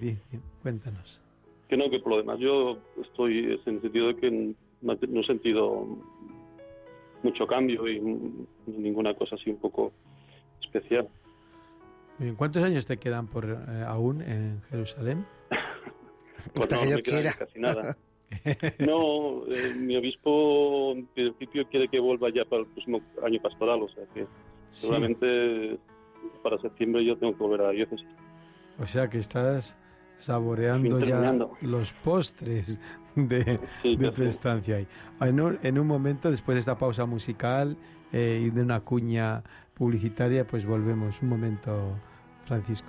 [0.62, 1.20] cuéntanos.
[1.68, 5.24] Que no, que por lo demás yo estoy en el sentido de que no he
[5.24, 5.86] sentido
[7.22, 8.00] mucho cambio y
[8.66, 9.92] ninguna cosa así un poco
[10.62, 11.08] especial.
[12.36, 15.24] ¿Cuántos años te quedan por eh, aún en Jerusalén?
[16.54, 17.96] pues no, me queda casi nada.
[18.78, 23.82] No, eh, mi obispo en principio quiere que vuelva ya para el próximo año pastoral,
[23.82, 24.24] o sea que
[24.70, 25.78] seguramente
[26.40, 28.06] para septiembre yo tengo que volver a la diócesis.
[28.78, 29.76] O sea que estás
[30.16, 32.78] saboreando ya los postres
[33.16, 34.86] de, tu estancia ahí.
[35.20, 37.76] En un, en un, momento, después de esta pausa musical
[38.12, 39.42] eh, y de una cuña
[39.74, 41.20] publicitaria, pues volvemos.
[41.22, 41.96] Un momento,
[42.44, 42.88] Francisco.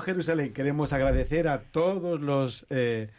[0.00, 3.10] Jerusalén, queremos agradecer a todos los eh,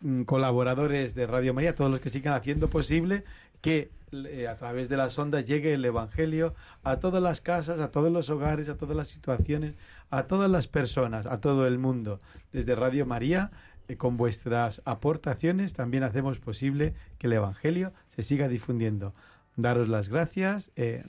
[0.00, 3.24] mm, colaboradores de Radio María, todos los que sigan haciendo posible
[3.60, 7.90] que eh, a través de las ondas llegue el Evangelio a todas las casas, a
[7.90, 9.74] todos los hogares, a todas las situaciones,
[10.10, 12.18] a todas las personas, a todo el mundo.
[12.52, 13.50] Desde Radio María,
[13.88, 19.14] eh, con vuestras aportaciones, también hacemos posible que el Evangelio se siga difundiendo
[19.56, 21.04] daros las gracias, eh,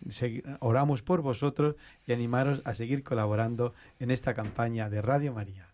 [0.60, 1.76] oramos por vosotros
[2.06, 5.68] y animaros a seguir colaborando en esta campaña de Radio María.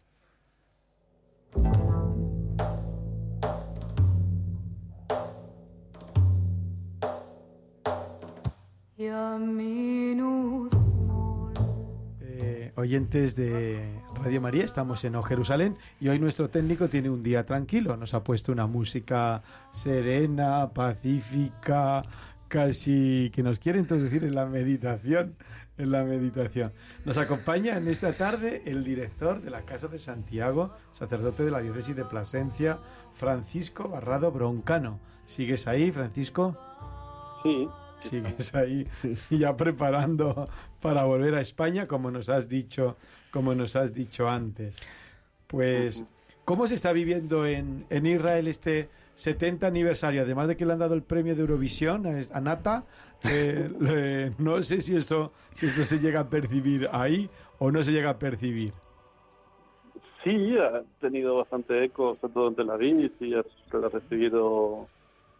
[12.21, 17.23] Eh, oyentes de Radio María, estamos en O Jerusalén y hoy nuestro técnico tiene un
[17.23, 17.95] día tranquilo.
[17.95, 22.01] Nos ha puesto una música serena, pacífica,
[22.49, 25.35] casi que nos quiere introducir en la meditación.
[25.77, 26.73] En la meditación.
[27.05, 31.61] Nos acompaña en esta tarde el director de la Casa de Santiago, sacerdote de la
[31.61, 32.79] diócesis de Plasencia,
[33.13, 34.99] Francisco Barrado Broncano.
[35.25, 36.57] ¿Sigues ahí, Francisco?
[37.43, 37.69] Sí.
[38.01, 38.85] Sigues ahí
[39.29, 40.49] ya preparando
[40.81, 42.97] para volver a España, como nos has dicho,
[43.31, 44.75] como nos has dicho antes.
[45.47, 46.03] Pues,
[46.43, 50.21] ¿cómo se está viviendo en, en Israel este 70 aniversario?
[50.21, 52.85] Además de que le han dado el premio de Eurovisión a Nata,
[53.29, 57.29] eh, le- no sé si esto, si esto se llega a percibir ahí
[57.59, 58.71] o no se llega a percibir.
[60.23, 64.87] Sí, ha tenido bastante eco, sobre todo en Tel Aviv, y ha, ha recibido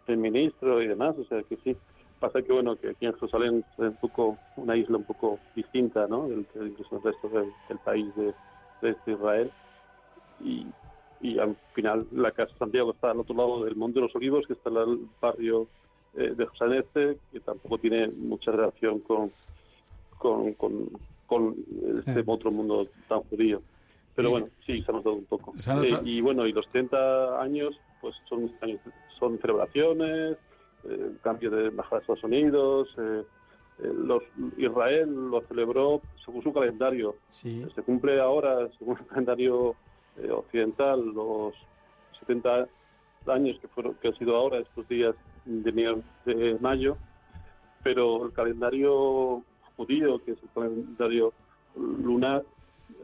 [0.07, 1.75] el ministro y demás, o sea que sí.
[2.19, 6.05] Pasa que, bueno, que aquí en Jerusalén es un poco una isla un poco distinta,
[6.07, 8.33] ¿no?, del, incluso del resto del, del país de,
[8.81, 9.49] de este Israel.
[10.41, 10.67] Y,
[11.21, 14.15] y al final la Casa de Santiago está al otro lado del Monte de los
[14.15, 15.67] Olivos, que está en el barrio
[16.15, 19.31] eh, de Jerusalén Este, que tampoco tiene mucha relación con,
[20.17, 20.89] con, con,
[21.27, 21.55] con
[21.99, 22.23] este Eh.
[22.25, 23.61] otro mundo tan judío.
[24.15, 25.53] Pero bueno, sí, se ha notado un poco.
[25.55, 28.51] Notado- Eh, y bueno, y los 30 años, pues son
[29.19, 30.37] son celebraciones,
[30.85, 33.23] eh, cambio de embajada de Estados Unidos, eh,
[33.81, 34.23] los,
[34.57, 37.15] Israel lo celebró según su calendario.
[37.29, 37.65] Sí.
[37.75, 39.75] Se cumple ahora, según el calendario
[40.23, 41.53] eh, occidental, los
[42.19, 42.67] 70
[43.27, 46.97] años que fueron que han sido ahora, estos días de, mayo,
[47.83, 49.43] pero el calendario
[49.77, 51.33] judío, que es el calendario
[51.75, 52.43] lunar,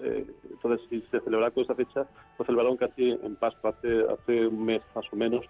[0.02, 4.48] eh, entonces si se celebra con esa fecha, lo celebraron casi en Pascua, hace, hace
[4.48, 5.46] un mes más o menos,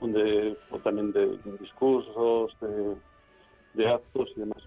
[0.00, 2.56] donde fue también de discursos,
[3.74, 4.62] de actos y demás.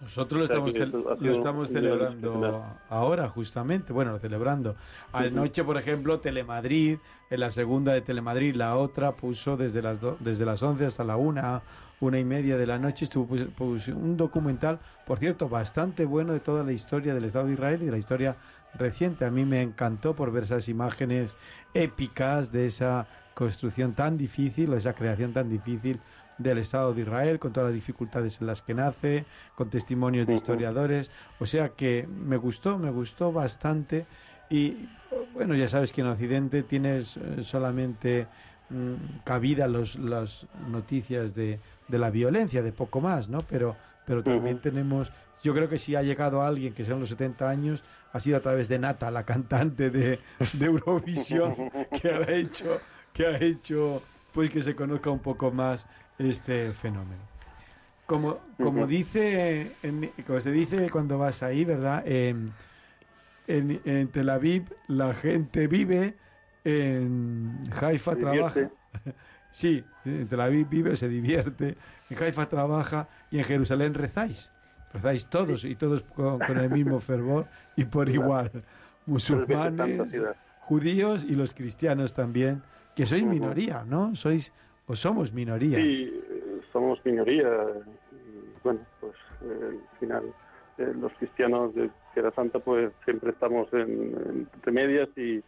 [0.00, 0.72] Nosotros lo estamos,
[1.20, 3.92] lo estamos celebrando ahora, justamente.
[3.92, 4.70] Bueno, celebrando.
[4.70, 4.78] Ujú.
[5.12, 6.98] Anoche, por ejemplo, Telemadrid,
[7.30, 11.02] en la segunda de Telemadrid, la otra puso desde las, do- desde las 11 hasta
[11.02, 11.62] la una,
[12.00, 16.40] una y media de la noche, estuvo pues, un documental, por cierto, bastante bueno de
[16.40, 18.36] toda la historia del Estado de Israel y de la historia
[18.74, 19.24] reciente.
[19.24, 21.36] A mí me encantó por ver esas imágenes
[21.74, 25.98] épicas de esa construcción tan difícil, o esa creación tan difícil
[26.38, 29.24] del Estado de Israel, con todas las dificultades en las que nace,
[29.54, 31.10] con testimonios de historiadores.
[31.38, 34.06] O sea que me gustó, me gustó bastante.
[34.48, 34.88] Y
[35.34, 38.26] bueno, ya sabes que en Occidente tienes eh, solamente
[38.70, 43.40] mm, cabida los, las noticias de, de la violencia, de poco más, ¿no?
[43.42, 47.48] Pero, pero también tenemos, yo creo que si ha llegado alguien que son los 70
[47.48, 50.18] años, ha sido a través de Nata, la cantante de,
[50.54, 51.54] de Eurovisión,
[52.00, 52.80] que ha hecho,
[53.12, 55.86] que ha hecho pues que se conozca un poco más
[56.18, 57.20] este fenómeno.
[58.06, 62.02] Como, como dice, en- como se dice cuando vas ahí, ¿verdad?
[62.06, 62.52] En,
[63.46, 66.14] en, en Tel Aviv la gente vive,
[66.64, 68.60] en Haifa Se trabaja.
[69.50, 71.74] Sí, en Tel Aviv vive, se divierte,
[72.10, 74.52] en Haifa trabaja y en Jerusalén rezáis.
[74.92, 77.46] Rezáis todos y todos con, con el mismo fervor
[77.76, 78.50] y por igual.
[78.52, 78.64] Veces
[79.46, 80.22] tanta Musulmanes,
[80.60, 82.62] judíos y los cristianos también,
[82.94, 84.14] que sois minoría, ¿no?
[84.16, 84.52] Sois
[84.88, 85.78] o somos minoría.
[85.78, 86.20] Sí,
[86.72, 87.48] somos minoría.
[88.64, 90.34] bueno, pues eh, al final
[90.78, 95.42] eh, los cristianos de Tierra Santa pues siempre estamos en, entre medias y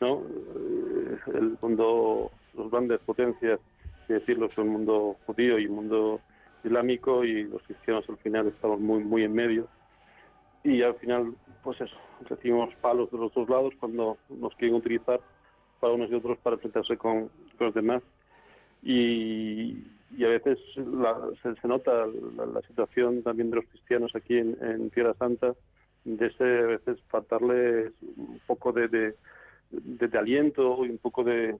[0.00, 3.60] no Eh, el mundo, los grandes potencias,
[4.02, 6.20] es decirlo, son el mundo judío y el mundo
[6.64, 9.66] islámico y los cristianos al final estamos muy muy en medio
[10.62, 11.34] y al final
[11.64, 11.96] pues eso
[12.28, 15.20] recibimos palos de los dos lados cuando nos quieren utilizar
[15.80, 18.02] para unos y otros para enfrentarse con los demás
[18.82, 19.84] y,
[20.16, 22.06] y a veces la- se, se nota
[22.36, 25.54] la, la situación también de los cristianos aquí en, en Tierra Santa
[26.04, 29.14] de ese a veces faltarles un poco de, de,
[29.70, 31.56] de- de aliento y un poco de,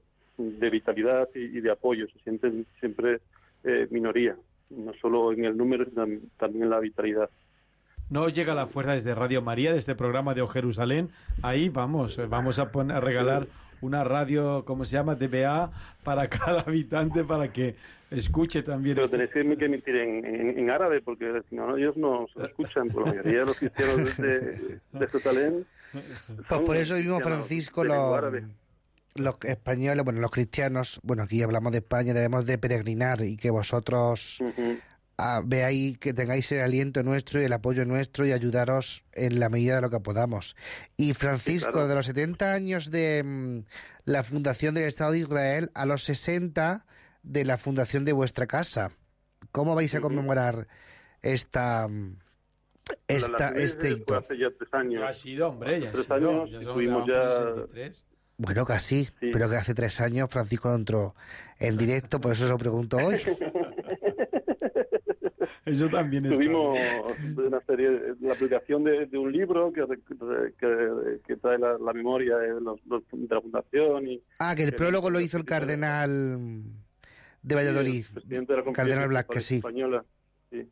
[0.71, 3.21] vitalidad y, y de apoyo se sienten siempre
[3.65, 4.37] eh, minoría
[4.71, 7.31] no solo en el número sino tam- también en la vitalidad
[8.11, 11.11] No llega la fuerza desde Radio María, de este programa de O Jerusalén.
[11.43, 13.47] Ahí vamos, vamos a, poner, a regalar
[13.83, 15.15] una radio, ¿cómo se llama?
[15.15, 15.71] DBA
[16.03, 17.75] para cada habitante para que
[18.11, 18.95] escuche también.
[18.95, 22.27] pero este- tenéis que que emitir en, en, en árabe porque si no ellos no
[22.35, 25.67] se escuchan por la mayoría de los cristianos de, de Jerusalén
[26.49, 28.45] Pues por eso mismo, Francisco, lengua los, árabe.
[29.15, 33.51] los españoles, bueno, los cristianos, bueno, aquí hablamos de España, debemos de peregrinar y que
[33.51, 34.39] vosotros.
[35.19, 39.49] Ah, veáis, que tengáis el aliento nuestro y el apoyo nuestro y ayudaros en la
[39.49, 40.57] medida de lo que podamos.
[40.97, 41.89] Y Francisco, claro.
[41.89, 43.59] de los 70 años de mm,
[44.05, 46.85] la fundación del Estado de Israel a los 60
[47.23, 48.91] de la fundación de vuestra casa,
[49.53, 50.67] ¿cómo vais a conmemorar
[51.23, 51.87] esta,
[53.07, 54.17] esta, este hito.
[54.17, 55.05] Hace ya tres años.
[55.09, 56.15] Ha sido, hombre, ya ha Tres sido.
[56.17, 58.07] años Ya ya- 63.
[58.39, 59.31] Bueno, casi, Sí.
[59.33, 61.15] pero que hace tres años Francisco no entró
[61.61, 63.17] en directo, por eso se lo pregunto hoy.
[65.65, 66.33] Eso también es.
[66.33, 66.77] Tuvimos
[67.37, 69.85] una serie, la publicación de, de un libro que,
[70.59, 74.65] que, que trae la, la memoria de, los, los- de la fundación y Ah, que
[74.65, 76.63] el prólogo lo hizo el cardenal
[77.43, 79.57] de Valladolid, el presidente de la cardenal sí.
[79.57, 80.05] española.
[80.51, 80.69] sí.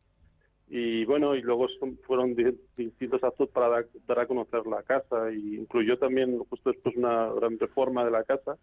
[0.72, 4.82] Y bueno, y luego son- fueron di- distintos actos para dar, dar a conocer la
[4.82, 8.56] casa y incluyó también justo después una gran reforma de la casa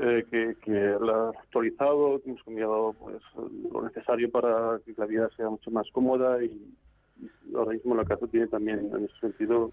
[0.00, 3.22] eh, que, la ha actualizado, que hemos cambiado pues
[3.72, 6.50] lo necesario para que la vida sea mucho más cómoda y,
[7.54, 9.72] ahora mismo la casa tiene también en ese sentido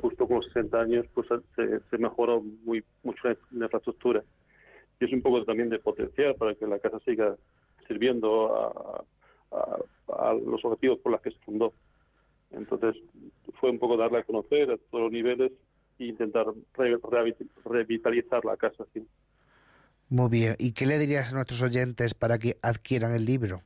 [0.00, 4.24] justo con los 60 años pues se, se mejoró muy mucho la infraestructura
[5.00, 7.36] y es un poco también de potenciar para que la casa siga
[7.86, 9.04] sirviendo a,
[9.50, 11.72] a- los objetivos por los que se fundó.
[12.50, 12.96] Entonces
[13.60, 15.52] fue un poco darle a conocer a todos los niveles
[15.98, 16.46] e intentar
[17.64, 18.84] revitalizar la casa.
[18.92, 19.06] ¿sí?
[20.12, 20.56] Muy bien.
[20.58, 23.62] ¿Y qué le dirías a nuestros oyentes para que adquieran el libro?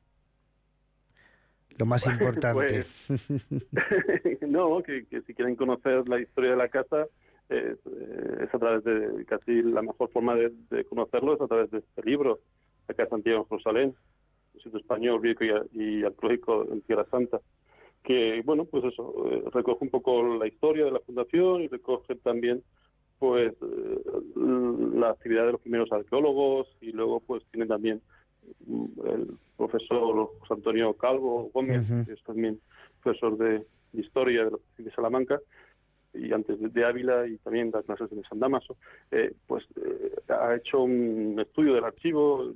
[1.76, 2.86] Lo más importante.
[4.46, 7.08] no, que, que si quieren conocer la historia de la casa,
[7.48, 11.48] eh, eh, es a través de casi la mejor forma de, de conocerlo es a
[11.48, 12.38] través de este libro,
[12.86, 13.94] La Casa Antigua en Jerusalén,
[14.54, 17.40] un sitio español, bíblico y, y arqueológico en Tierra Santa,
[18.04, 22.14] que, bueno, pues eso, eh, recoge un poco la historia de la fundación y recoge
[22.14, 22.62] también
[23.18, 24.00] pues eh,
[24.94, 28.00] la actividad de los primeros arqueólogos y luego pues tiene también
[28.66, 32.60] mm, el profesor José Antonio Calvo Gómez, que es también
[33.02, 35.40] profesor de, de historia de, la- de Salamanca
[36.14, 38.76] y antes de, de Ávila y también da clases en San Damaso,
[39.10, 42.52] eh, pues eh, ha hecho un estudio del archivo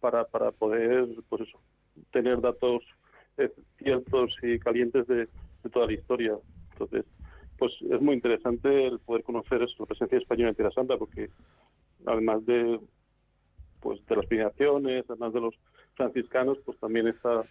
[0.00, 1.58] para, para poder pues eso,
[2.12, 2.82] tener datos
[3.36, 5.28] eh, ciertos y calientes de,
[5.62, 6.34] de toda la historia.
[6.72, 7.04] Entonces,
[7.58, 11.30] pues es muy interesante el poder conocer la presencia española en Tierra Santa, porque
[12.06, 12.80] además de
[13.80, 15.54] pues de las peregrinaciones, además de los
[15.94, 17.44] franciscanos, pues también esta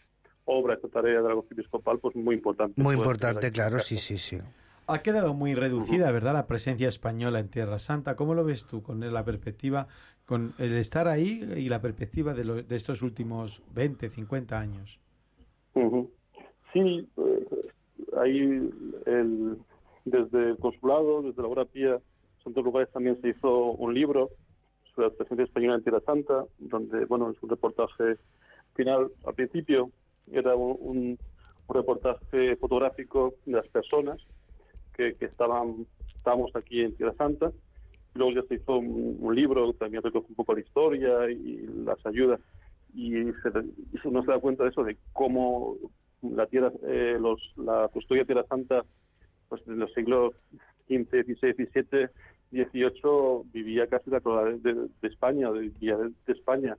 [0.45, 2.81] obra, esta tarea de la Episcopal, pues muy importante.
[2.81, 4.39] Muy importante, claro, sí, sí, sí.
[4.87, 6.33] Ha quedado muy reducida, ¿verdad?
[6.33, 8.15] La presencia española en Tierra Santa.
[8.15, 9.87] ¿Cómo lo ves tú con la perspectiva,
[10.25, 14.99] con el estar ahí y la perspectiva de, lo- de estos últimos 20, 50 años?
[16.73, 17.47] Sí, eh,
[18.19, 18.39] ahí
[19.05, 19.57] el,
[20.05, 24.31] desde el consulado, desde la obra pía, en tantos lugares también se hizo un libro
[24.93, 28.17] sobre la presencia española en Tierra Santa, donde, bueno, es un reportaje
[28.75, 29.91] final, al principio
[30.31, 31.17] era un,
[31.69, 34.19] reportaje fotográfico de las personas
[34.95, 37.51] que, estaban, estábamos aquí en Tierra Santa,
[38.13, 42.39] luego ya se hizo un, libro, también recoge un poco la historia y las ayudas.
[42.93, 45.77] Y, se, uno se da cuenta de eso, de cómo
[46.21, 48.83] la tierra, eh, los, la custodia de Tierra Santa,
[49.53, 50.33] pues en los siglos
[50.87, 52.07] XV, XVI, XVII,
[52.51, 56.75] XVIII vivía casi la cola de, de- España, de, de, de España.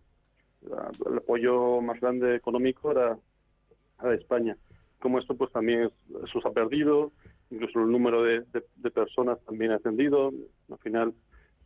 [1.07, 3.17] El apoyo más grande económico era,
[4.03, 4.57] de España.
[4.99, 5.93] Como esto, pues también es-
[6.25, 7.13] eso se ha perdido,
[7.49, 10.33] incluso el número de, de- personas también ha ascendido.
[10.69, 11.15] Al final,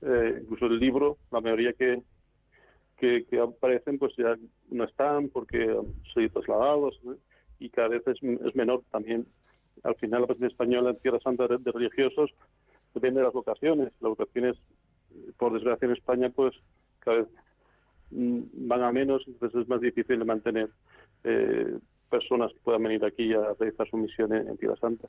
[0.03, 2.03] eh, incluso el libro, la mayoría que,
[2.99, 4.37] que, aparecen pues ya
[4.71, 7.17] no están porque han sido trasladados ¿no?
[7.59, 9.27] y cada vez es menor también.
[9.85, 12.31] Al final la presencia española en Tierra Santa de, de religiosos
[12.95, 13.93] depende de las vocaciones.
[14.01, 14.57] Las vocaciones,
[15.37, 16.55] por desgracia en España, pues
[17.01, 17.29] cada vez
[18.11, 20.71] mm, van a menos, entonces es más difícil de mantener
[21.25, 21.79] eh,
[22.11, 25.09] personas que puedan venir aquí a realizar su misión en, en Tierra Santa.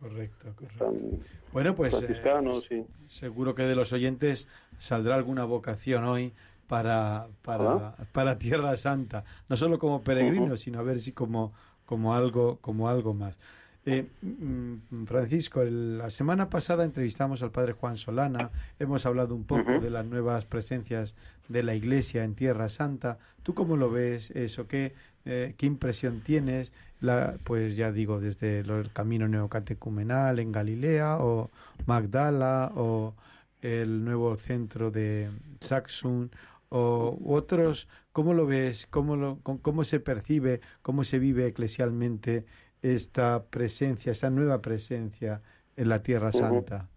[0.00, 0.84] Correcto, correcto.
[0.84, 1.20] Están
[1.52, 4.48] Bueno, pues eh, seguro que de los oyentes
[4.78, 6.32] saldrá alguna vocación hoy
[6.66, 11.52] para, para, para Tierra Santa, no solo como peregrinos, sino a ver si como,
[11.90, 13.36] como, algo, como algo más.
[13.84, 19.42] Eh, mm, Francisco, el- la semana pasada entrevistamos al padre Juan Solana, hemos hablado un
[19.44, 21.16] poco de las nuevas presencias
[21.48, 23.18] de la Iglesia en Tierra Santa.
[23.42, 24.68] ¿Tú cómo lo ves eso?
[24.68, 24.92] ¿Qué,
[25.24, 26.72] eh, qué impresión tienes?
[27.00, 31.50] La, pues ya digo, desde el camino neocatecumenal en Galilea o
[31.86, 33.14] Magdala o
[33.62, 35.28] el nuevo centro de
[35.60, 36.30] Saxon
[36.70, 38.86] o otros, ¿cómo lo ves?
[38.86, 42.46] ¿Cómo, lo, cómo, se percibe, cómo se vive eclesialmente
[42.80, 45.42] esta presencia, esta nueva presencia
[45.76, 46.32] en la Tierra.
[46.32, 46.88] Santa?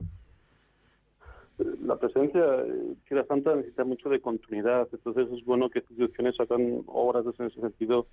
[1.57, 6.83] la presencia en Tierra Santa necesita mucho de continuidad, entonces es bueno que instituciones sacan
[6.87, 8.07] obras en ese sentido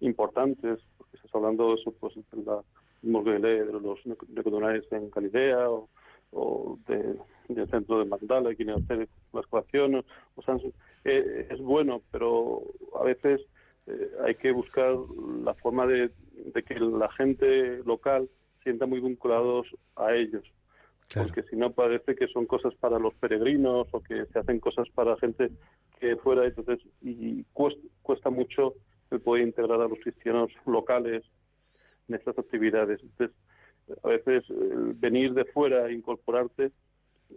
[0.00, 2.62] importantes, porque estás hablando de eso, pues, de la
[3.02, 5.88] de los neocodonales en Galilea, o,
[6.34, 7.16] o de-
[7.48, 10.04] del centro de Magdala, que quieren hacer la excavación,
[10.36, 10.56] o sea,
[11.04, 12.62] eh, es bueno, pero
[12.98, 13.40] a veces
[13.86, 14.96] eh, hay que buscar
[15.44, 16.10] la forma de,
[16.66, 18.28] que la gente local
[18.62, 19.66] sienta muy vinculados
[19.96, 20.44] a ellos.
[21.14, 24.88] Porque si no parece que son cosas para los peregrinos o que se hacen cosas
[24.94, 25.50] para gente
[26.00, 28.74] que fuera, entonces, y cuesta, cuesta mucho
[29.10, 31.22] el poder integrar a los cristianos locales
[32.08, 33.00] en estas actividades.
[33.02, 33.36] Entonces,
[34.02, 34.44] a veces
[35.00, 36.70] venir de fuera e incorporarte,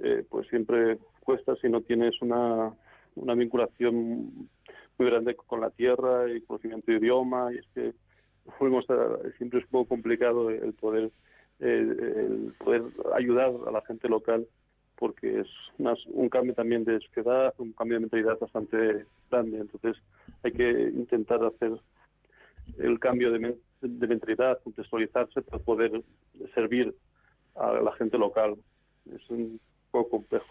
[0.02, 2.74] eh, pues siempre cuesta si no tienes una,
[3.16, 4.50] una vinculación
[4.98, 7.54] muy grande con la tierra y conocimiento de idioma.
[7.54, 7.94] Y es que
[8.58, 8.86] fuimos
[9.38, 11.12] siempre es un poco complicado el poder,
[11.60, 12.84] el poder
[13.14, 14.48] ayudar a la gente local
[14.98, 15.48] porque es
[16.08, 19.60] un cambio también de sociedad, un cambio de mentalidad bastante grande.
[19.60, 19.96] Entonces
[20.44, 21.72] hay que intentar hacer
[22.80, 26.04] el cambio de, de mentalidad, contextualizarse para poder
[26.54, 26.96] servir
[27.56, 28.56] a la gente local.
[29.14, 29.60] Es un
[29.92, 30.46] poco complejo.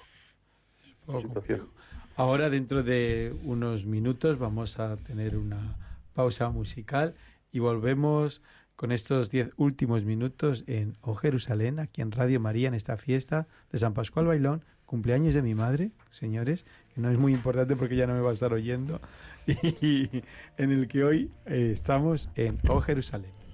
[2.16, 5.76] Ahora, dentro de unos minutos, vamos a tener una
[6.14, 7.14] pausa musical
[7.52, 8.42] y volvemos
[8.74, 13.46] con estos diez últimos minutos en O Jerusalén, aquí en Radio María, en esta fiesta
[13.70, 16.64] de San Pascual Bailón, cumpleaños de mi madre, señores,
[16.94, 19.00] que no es muy importante porque ya no me va a estar oyendo,
[19.80, 20.10] y
[20.56, 23.45] en el que hoy eh, estamos en O Jerusalén.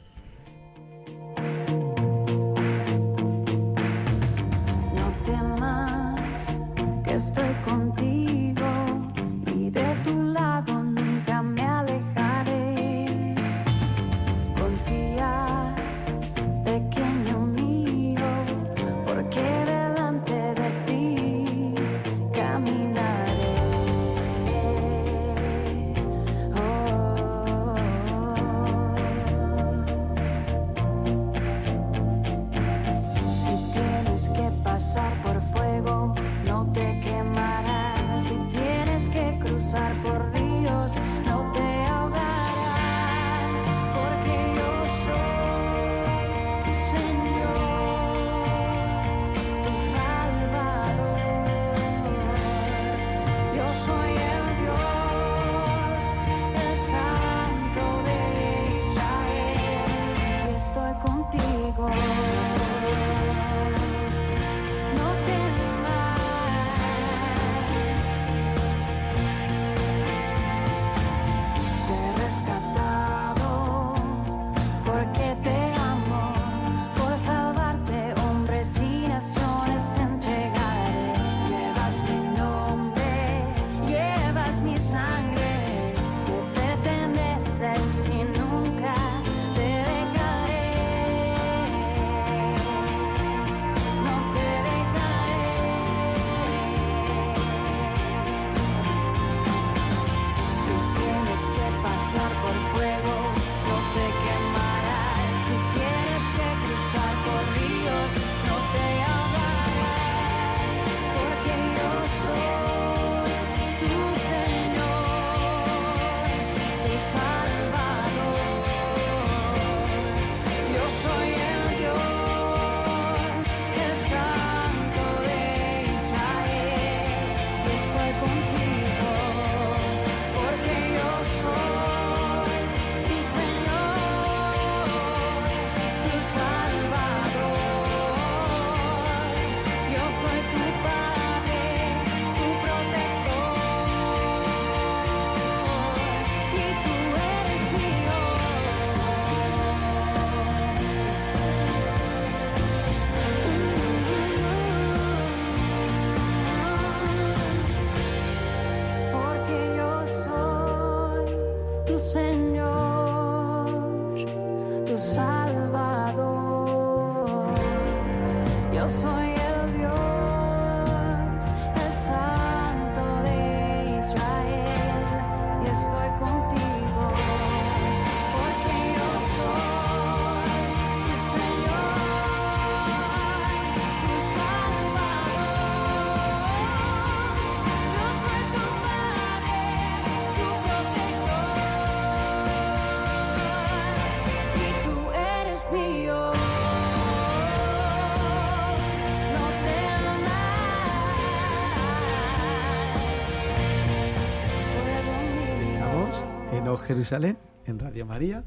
[206.92, 208.44] Jerusalén, en Radio María,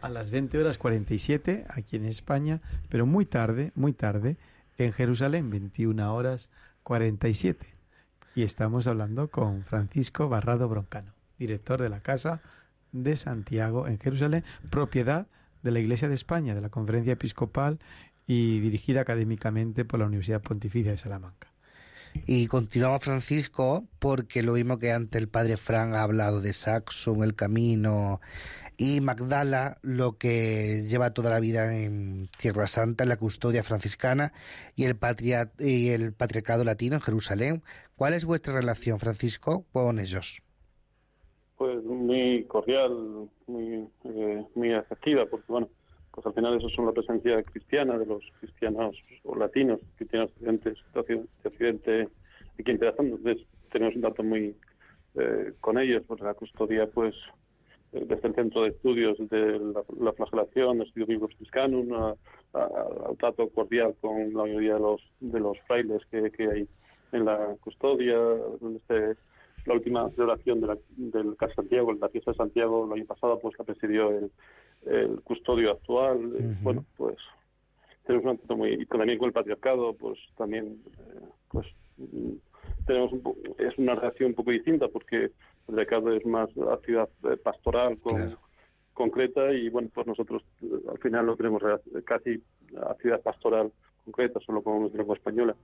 [0.00, 4.36] a las 20 horas 47 aquí en España, pero muy tarde, muy tarde
[4.78, 6.50] en Jerusalén, 21 horas
[6.84, 7.66] 47.
[8.36, 12.40] Y estamos hablando con Francisco Barrado Broncano, director de la casa
[12.92, 15.26] de Santiago en Jerusalén, propiedad
[15.64, 17.80] de la Iglesia de España, de la Conferencia Episcopal
[18.28, 21.49] y dirigida académicamente por la Universidad Pontificia de Salamanca.
[22.26, 27.22] Y continuamos, Francisco, porque lo mismo que antes el padre Fran ha hablado de Saxon,
[27.22, 28.20] el camino
[28.76, 34.32] y Magdala, lo que lleva toda la vida en Tierra Santa, en la custodia franciscana
[34.74, 37.62] y el, patria, y el patriarcado latino en Jerusalén.
[37.96, 40.40] ¿Cuál es vuestra relación, Francisco, con ellos?
[41.58, 45.68] Pues muy cordial, muy, eh, muy afectiva, porque bueno,
[46.22, 50.50] pues al final eso son la presencia cristiana de los cristianos o latinos, cristianos de
[50.50, 52.08] Occidente- de Occidente
[52.58, 53.02] aquí Santa.
[53.02, 54.54] Entonces tenemos un dato muy
[55.16, 57.14] eh, con ellos, pues la custodia pues
[57.92, 62.14] eh, desde el centro de estudios de la, la flagelación, estudio bíblico franciscano, una-
[62.52, 66.44] a- a- un trato cordial con la mayoría de los de los frailes que, que
[66.48, 66.68] hay
[67.12, 68.16] en la custodia,
[68.76, 69.16] este,
[69.66, 73.38] la última celebración de la, del Cas Santiago, la fiesta de Santiago el año pasado,
[73.40, 74.30] pues la presidió el,
[74.86, 76.32] el custodio actual.
[76.38, 76.56] Eh.
[76.62, 77.16] Bueno, pues
[78.06, 81.20] tenemos un trato muy y también con el patriarcado, pues también eh,
[81.50, 81.66] pues
[81.98, 82.32] mm,
[82.86, 85.32] tenemos un po- es una relación un poco distinta porque el
[85.66, 88.38] patriarcado es más actividad eh, pastoral con, Claro.
[88.94, 90.42] concreta y bueno pues nosotros
[90.90, 91.62] al final no tenemos
[92.04, 92.42] casi
[92.86, 93.72] actividad pastoral
[94.04, 95.54] concreta solo con nuestra lengua española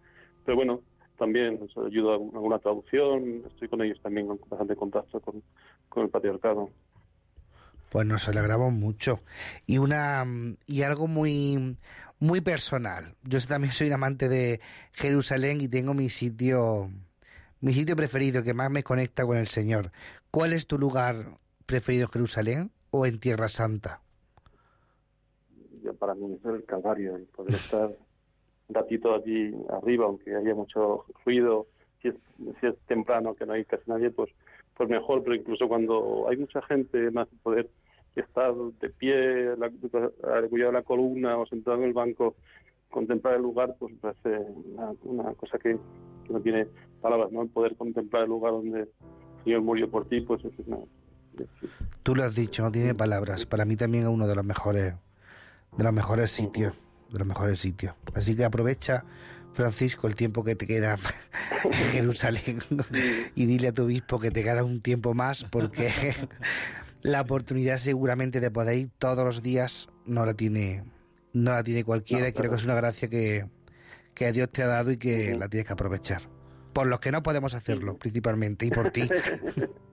[0.45, 0.81] pero bueno
[1.19, 5.43] también nos ayuda a alguna traducción estoy con ellos también en bastante contacto con,
[5.89, 6.71] con el patriarcado
[7.91, 9.21] Pues nos alegramos mucho.
[9.67, 11.77] Y una mm, y algo muy
[12.19, 13.15] muy personal.
[13.23, 14.61] Yo también soy un amante de
[14.93, 16.91] Jerusalén y tengo mi sitio
[17.61, 19.91] mi sitio preferido que más me conecta con el Señor.
[20.31, 24.01] ¿Cuál es tu lugar preferido en Jerusalén o en Tierra Santa?
[25.87, 27.97] ya para mí es el calvario el poder estar
[28.69, 31.67] un ratito allí arriba aunque haya mucho ruido
[32.03, 32.15] si es,
[32.61, 34.31] si es temprano que no hay casi nadie pues
[34.77, 37.69] pues mejor pero incluso cuando hay mucha gente más poder
[38.15, 42.37] estar de pie la, apoyado en la columna o sentado en el banco
[42.91, 44.47] contemplar el lugar pues parece
[45.05, 45.77] una, cosa que,
[46.27, 46.67] que no tiene
[47.01, 48.89] palabras no el poder contemplar el lugar donde el
[49.45, 50.79] Señor murió por ti pues es una
[52.03, 53.45] Tú lo has dicho, no tiene palabras.
[53.45, 54.95] Para mí también es uno de los mejores
[55.77, 56.75] de los mejores sitios,
[57.11, 57.95] de los mejores sitios.
[58.15, 59.05] Así que aprovecha
[59.57, 60.99] Francisco el tiempo que te queda
[61.65, 62.59] en Jerusalén
[63.35, 66.15] y dile a tu obispo que te queda un tiempo más porque
[67.03, 70.85] la oportunidad seguramente de poder ir todos los días no la tiene
[71.33, 72.51] no la tiene cualquiera No, y creo claro.
[72.51, 73.47] que es una gracia que,
[74.15, 76.23] que Dios te ha dado y que la tienes que aprovechar.
[76.73, 79.09] Por los que no podemos hacerlo, principalmente, y por ti.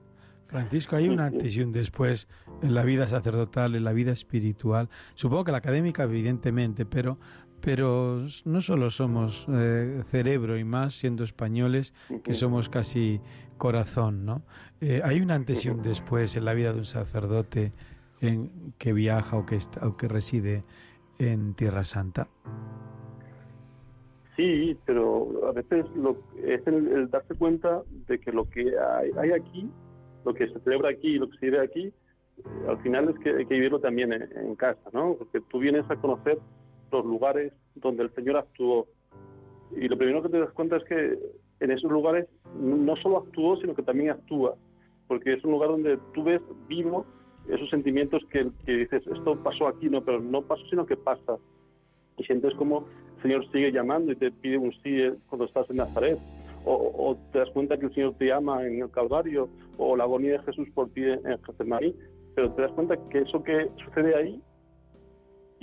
[0.46, 2.28] Francisco, hay un antes y un después
[2.62, 4.88] en la vida sacerdotal, en la vida espiritual.
[5.14, 7.18] Supongo que la académica, evidentemente, pero,
[7.64, 13.20] pero no solo somos eh, cerebro y más siendo españoles, que somos casi
[13.56, 14.42] corazón, ¿no?
[14.82, 17.72] Eh, hay un antes y un después en la vida de un sacerdote
[18.20, 20.62] en, que viaja o que, está, o que reside
[21.18, 22.28] en Tierra Santa.
[24.36, 29.10] Sí, pero a veces lo, es el, el darse cuenta de que lo que hay,
[29.16, 29.70] hay aquí,
[30.24, 33.18] lo que se celebra aquí y lo que se vive aquí, eh, al final es
[33.20, 35.14] que hay que vivirlo también en, en casa, ¿no?
[35.14, 36.38] Porque tú vienes a conocer
[36.94, 38.86] los lugares donde el Señor actuó.
[39.76, 41.18] Y lo primero que te das cuenta es que
[41.60, 42.26] en esos lugares
[42.58, 44.54] no solo actuó, sino que también actúa.
[45.08, 47.04] Porque es un lugar donde tú ves vivo
[47.48, 51.36] esos sentimientos que, que dices, esto pasó aquí, no, pero no pasó, sino que pasa
[52.16, 52.86] y sientes como
[53.16, 56.18] el Señor sigue llamando y te pide un sí eh, cuando estás en Nazaret,
[56.64, 60.04] o, o te das cuenta que el Señor te ama en el Calvario, o la
[60.04, 61.94] agonía de Jesús por ti en Getsemaní,
[62.34, 64.42] pero te das cuenta que eso que sucede ahí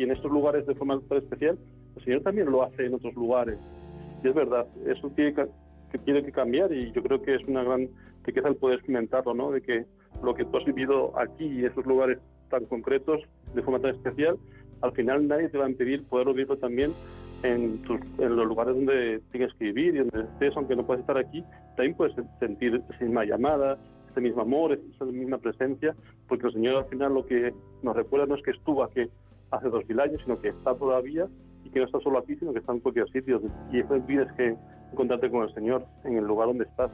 [0.01, 1.59] y en estos lugares de forma tan especial,
[1.95, 3.59] el Señor también lo hace en otros lugares.
[4.23, 5.45] Y es verdad, eso tiene que,
[5.91, 7.87] que tiene que cambiar y yo creo que es una gran
[8.23, 9.51] riqueza el poder experimentarlo, ¿no?
[9.51, 9.85] De que
[10.23, 12.17] lo que tú has vivido aquí y esos lugares
[12.49, 13.21] tan concretos,
[13.53, 14.37] de forma tan especial,
[14.81, 16.93] al final nadie te va a impedir poder vivirlo también
[17.43, 17.79] en,
[18.17, 21.43] en los lugares donde tienes que vivir y donde estés, aunque no puedas estar aquí,
[21.75, 23.77] también puedes sentir esa misma llamada,
[24.09, 25.95] ese mismo amor, esa misma presencia,
[26.27, 29.01] porque el Señor al final lo que nos recuerda no es que estuvo aquí
[29.51, 31.27] hace dos mil años, sino que está todavía
[31.63, 33.41] y que no está solo aquí, sino que está en cualquier sitio.
[33.71, 34.55] Y eso tienes que
[34.91, 36.91] encontrarte con el Señor en el lugar donde estás.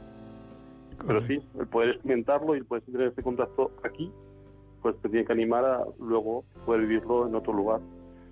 [1.06, 4.12] Pero sí, el poder experimentarlo y el poder tener ese contacto aquí,
[4.82, 7.80] pues te tiene que animar a luego poder vivirlo en otro lugar,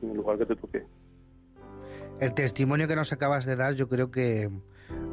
[0.02, 0.82] en el lugar que te toque.
[2.20, 4.50] El testimonio que nos acabas de dar yo creo que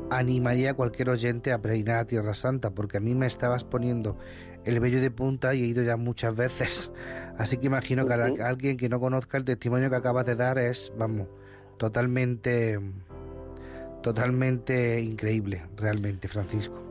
[0.10, 4.18] animaría a cualquier oyente a peregrinar a Tierra Santa, porque a mí me estabas poniendo
[4.64, 6.92] el vello de punta y he ido ya muchas veces.
[7.38, 10.58] Así que imagino que a alguien que no conozca el testimonio que acabas de dar
[10.58, 11.28] es, vamos,
[11.78, 12.80] totalmente,
[14.02, 16.82] totalmente increíble, realmente, Francisco.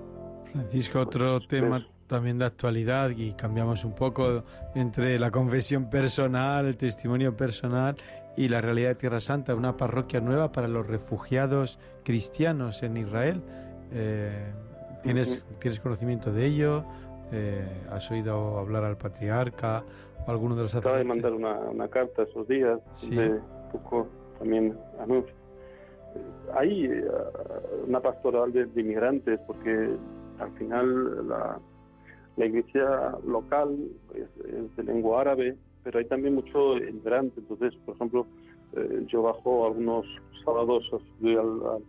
[0.52, 6.66] Francisco, otro Pues, tema también de actualidad y cambiamos un poco entre la confesión personal,
[6.66, 7.96] el testimonio personal
[8.36, 13.42] y la realidad de Tierra Santa, una parroquia nueva para los refugiados cristianos en Israel.
[13.92, 14.52] Eh,
[15.02, 16.84] ¿tienes, ¿Tienes conocimiento de ello?
[17.30, 19.82] Eh, ¿Has oído hablar al patriarca
[20.26, 23.14] o alguno de los Acaba de mandar una, una carta esos días, Sí.
[23.14, 23.40] de
[23.72, 24.06] poco
[24.38, 25.34] también anuncio.
[26.14, 26.20] Eh,
[26.54, 27.04] Hay eh,
[27.86, 29.96] una pastoral de, de inmigrantes, porque
[30.38, 31.58] al final la,
[32.36, 33.76] la iglesia local
[34.14, 37.40] es, es de lengua árabe, pero hay también mucho inmigrante.
[37.40, 38.26] Entonces, por ejemplo,
[38.74, 40.06] eh, yo bajo algunos
[40.44, 41.82] sábados al, al,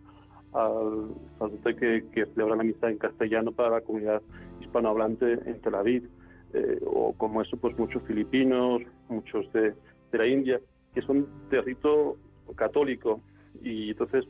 [0.52, 1.08] al
[1.38, 4.22] sacerdote que, que celebra la misa en castellano para la comunidad
[4.60, 6.08] hispanohablante en Tel Aviv
[6.54, 9.74] eh, o como eso, pues muchos filipinos, muchos de,
[10.12, 10.60] de la India,
[10.94, 12.16] que son de rito
[12.56, 13.20] católico.
[13.62, 14.24] Y entonces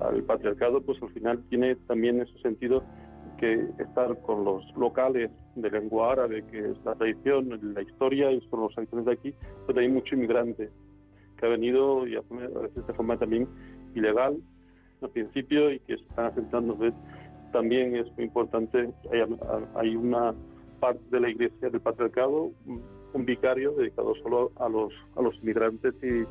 [0.00, 2.82] al patriarcado, pues al final tiene también ese sentido
[3.38, 8.40] que estar con los locales de lengua árabe, que es la tradición, la historia, y
[8.48, 9.34] son los habitantes de aquí,
[9.66, 10.70] pero hay mucho inmigrante
[11.36, 12.22] que ha venido y a
[12.62, 13.46] veces de forma también
[13.94, 14.38] ilegal
[15.02, 16.72] al principio y que se están asentando.
[16.74, 16.98] Entonces,
[17.52, 19.20] también es muy importante, hay,
[19.74, 20.34] hay una
[20.76, 22.82] parte de la iglesia del patriarcado, un,
[23.24, 26.24] vicario dedicado solo a los, a los inmigrantes y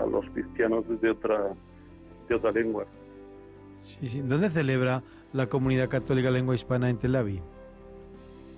[0.00, 1.54] a los cristianos de otra,
[2.28, 2.84] de otra lengua.
[3.82, 4.20] Sí, sí.
[4.20, 5.02] ¿Dónde celebra
[5.32, 7.40] la comunidad católica lengua hispana en Tel Aviv?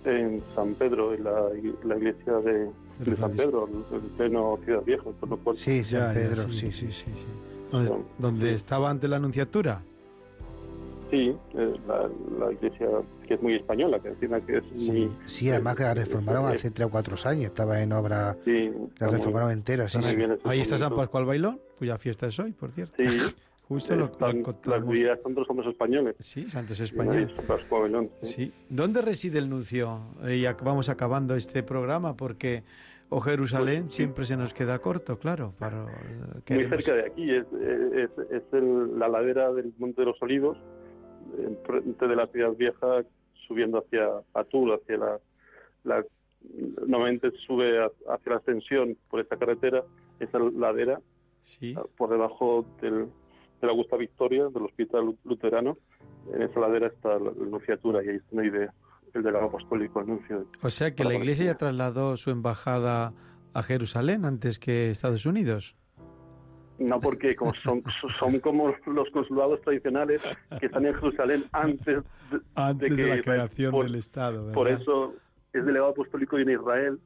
[0.04, 1.48] En San Pedro, en la,
[1.84, 5.04] la iglesia de, de San Pedro, en pleno Ciudad Vieja.
[5.20, 6.52] Por lo cual, Sí, San Pedro, sí.
[6.52, 7.10] sí, sí, sí.
[7.14, 7.26] sí.
[7.70, 8.54] ¿Dónde, Son- dónde sí.
[8.54, 9.82] estaba ante la anunciatura?
[11.10, 12.88] Sí, eh, la, la iglesia
[13.26, 14.90] que es muy española, que encima que es Sí.
[14.90, 15.10] muy...
[15.26, 19.06] Sí, además que la reformaron hace tres o cuatro años, estaba en obra, Sí, la
[19.06, 20.16] muy- reformaron entera, sí, muy sí.
[20.22, 20.94] ese Ahí está San.
[20.96, 22.94] Pascual Bailón, cuya fiesta es hoy, por cierto.
[22.98, 23.04] Sí,
[23.68, 24.94] Justo lo, lo están- las encontramos.
[25.34, 26.14] dos hombres españoles.
[26.20, 27.32] Sí, Santos Españoles.
[27.48, 28.32] Pascua Belón, sí.
[28.32, 28.52] Sí.
[28.68, 30.00] ¿Dónde reside el nuncio?
[30.24, 32.62] Eh, Y ac- vamos acabando este programa porque
[33.08, 34.02] o Jerusalén Pues, sí.
[34.02, 35.52] siempre se nos queda corto, claro.
[35.58, 40.06] Para, eh, Muy cerca de aquí, es, es, es el- la ladera del Monte de
[40.06, 40.58] los Olivos,
[41.66, 43.02] frente de la ciudad vieja,
[43.46, 45.18] subiendo hacia Atul, hacia la,
[45.84, 46.04] la
[46.86, 49.82] normalmente sube a- hacia la extensión por esta carretera,
[50.20, 51.00] esa ladera,
[51.42, 51.74] Sí.
[51.96, 53.06] por debajo del,
[53.60, 55.76] de la Augusta Victoria, del Hospital Lu- Luterano,
[56.32, 58.68] en esa ladera está la, la nunciatura y ahí está el, de,
[59.14, 60.46] el delegado apostólico, el nuncio.
[60.62, 63.12] O sea que la Iglesia ya trasladó su embajada
[63.54, 65.76] a Jerusalén antes que Estados Unidos.
[66.78, 67.82] No porque como son,
[68.18, 70.20] son como los consulados tradicionales
[70.60, 74.40] que están en Jerusalén antes de, Antes de, que la creación por- del Estado.
[74.40, 74.54] ¿verdad?
[74.54, 75.14] Por eso
[75.52, 76.98] es delegado apostólico en Israel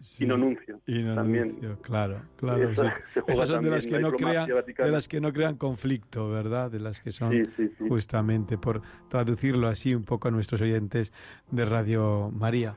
[0.00, 0.24] Sí.
[0.24, 0.80] y no nuncio.
[0.86, 1.50] Y no también.
[1.82, 2.70] claro, claro.
[2.70, 3.00] Esa- sí.
[3.14, 6.30] se juega Estas son de las que no crean, de las que no crean conflicto,
[6.30, 6.70] ¿verdad?
[6.70, 7.70] De las que son sí.
[7.86, 11.12] justamente por traducirlo así un poco a nuestros oyentes
[11.50, 12.76] de Radio María.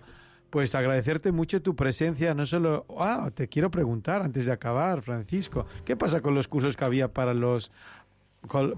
[0.54, 2.86] Pues agradecerte mucho tu presencia, no solo...
[3.00, 7.08] Ah, te quiero preguntar antes de acabar, Francisco, ¿qué pasa con los cursos que había
[7.12, 7.72] para los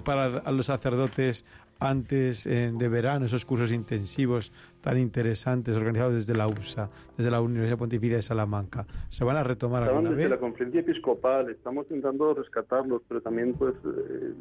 [0.06, 1.44] para los sacerdotes
[1.80, 7.42] antes eh, de verano, esos cursos intensivos tan interesantes organizados desde la UPSA, desde la
[7.42, 8.86] Universidad Pontificia de Salamanca?
[9.10, 10.32] ¿Se van a retomar Estaban alguna desde vez?
[10.32, 14.34] la conferencia episcopal, estamos intentando rescatarlos, pero también, pues, eh,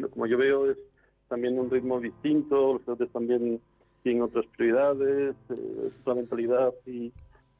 [0.00, 0.78] el- como yo veo, es
[1.28, 3.60] también un ritmo distinto, los sacerdotes también
[4.04, 7.10] tienen otras prioridades, eh, otra mentalidad, y,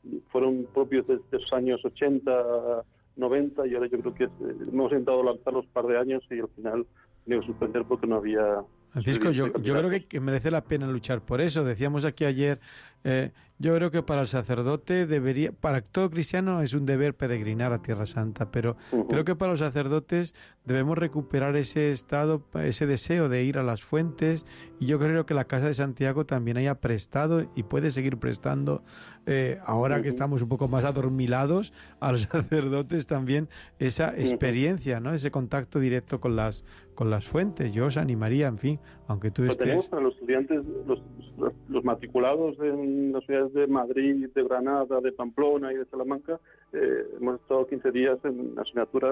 [0.04, 2.84] y fueron propios de estos años 80,
[3.16, 6.22] 90, y ahora yo creo que es, eh, hemos intentado lanzarlos un par de años
[6.30, 6.86] y al final
[7.24, 8.62] tenido que suspender porque no había...
[8.90, 11.64] Francisco, yo, yo creo que merece la pena luchar por eso.
[11.64, 12.60] Decíamos aquí ayer,
[13.04, 17.72] eh, yo creo que para el sacerdote debería, para todo cristiano es un deber peregrinar
[17.72, 18.76] a Tierra Santa, pero
[19.08, 20.34] creo que para los sacerdotes
[20.64, 24.44] debemos recuperar ese estado, ese deseo de ir a las fuentes
[24.80, 28.82] y yo creo que la Casa de Santiago también haya prestado y puede seguir prestando,
[29.26, 33.48] eh, ahora que estamos un poco más adormilados, a los sacerdotes también
[33.78, 35.14] esa experiencia, ¿no?
[35.14, 36.64] ese contacto directo con las,
[36.96, 37.72] con las fuentes.
[37.72, 39.64] Yo os animaría, en fin, aunque tú Pues estés...
[39.66, 41.02] tenemos a los estudiantes, los,
[41.38, 46.40] los, los matriculados en las ciudades de Madrid, de Granada, de Pamplona y de Salamanca.
[46.72, 49.08] eh, hemos estado 15 días en asignatura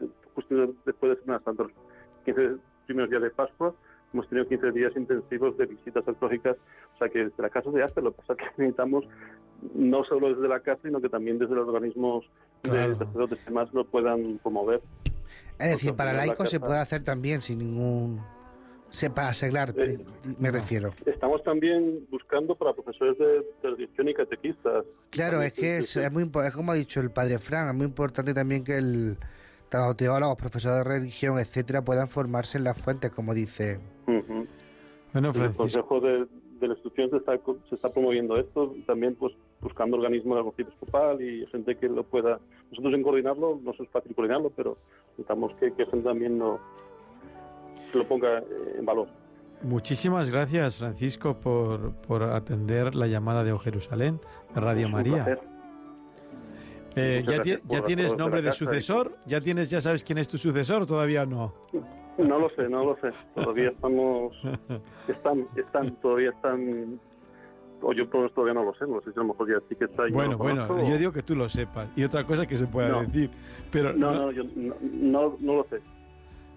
[0.00, 1.72] eh, justo después de Semana Santa, los
[2.24, 2.56] 15
[2.86, 3.74] primeros días de Pascua.
[4.12, 6.56] Hemos tenido 15 días intensivos de visitas arqueológicas,
[6.94, 9.04] o sea que desde la casa de arte lo que pasa es que necesitamos
[9.74, 12.24] no solo desde la casa, sino que también desde los organismos
[12.62, 12.92] Claro.
[12.96, 14.80] de sacerdotes demás lo puedan promover.
[15.58, 18.20] Es decir, para en la laicos se puede hacer también sin ningún...
[18.94, 19.98] Se para seglar, Eh,
[20.38, 20.54] me no.
[20.54, 20.92] refiero.
[21.04, 24.84] Estamos también buscando para profesores de, religión y catequistas.
[25.10, 27.86] Claro, es que es, es muy es como ha dicho el padre Fran, es muy
[27.86, 29.16] importante también que el
[29.68, 33.80] tanto teólogos, profesores de religión, etcétera, puedan formarse en las fuentes, como dice.
[34.06, 34.46] Ujú.
[35.12, 36.26] Bueno, El Francisco, Consejo de,
[36.60, 37.36] de la institución se está,
[37.68, 41.88] se está promoviendo esto, también pues buscando organismos de la Conferencia Episcopal y gente que
[41.88, 42.38] lo pueda,
[42.70, 44.78] nosotros en coordinarlo, no es fácil coordinarlo, pero
[45.18, 46.60] necesitamos que, que gente también lo,
[47.94, 48.42] que lo ponga
[48.76, 49.06] en valor.
[49.62, 54.20] Muchísimas gracias, Francisco, por, por atender la llamada de O Jerusalén,
[54.54, 55.38] de Radio María.
[56.96, 59.16] Eh, ¿Ya, ti- ya tienes nombre de y- sucesor?
[59.26, 61.54] ¿Ya tienes, ya sabes quién es tu sucesor o todavía no?
[62.18, 63.10] No lo sé, no lo sé.
[63.34, 64.32] Todavía estamos,
[65.08, 67.00] están, están, todavía están,
[67.80, 69.84] o yo todavía no lo sé, no sé si a lo mejor ya sí que
[69.86, 70.06] está.
[70.08, 71.88] y no Bueno, bueno, conozco, yo digo que tú lo sepas.
[71.96, 73.00] Y otra cosa que se pueda No.
[73.02, 73.30] decir.
[73.72, 75.80] Pero No, no, no, yo no, no, no lo sé.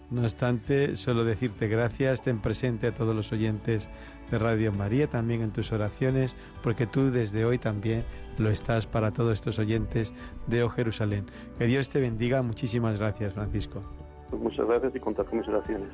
[0.09, 3.89] No obstante, solo decirte gracias, ten presente a todos los oyentes
[4.31, 8.05] de Radio María también en tus oraciones, porque tú desde hoy también
[8.37, 10.13] lo estás para todos estos oyentes
[10.47, 11.25] de O Jerusalén.
[11.57, 12.41] Que Dios te bendiga.
[12.41, 13.81] Muchísimas gracias, Francisco.
[14.29, 15.89] Pues muchas gracias y contar con mis oraciones.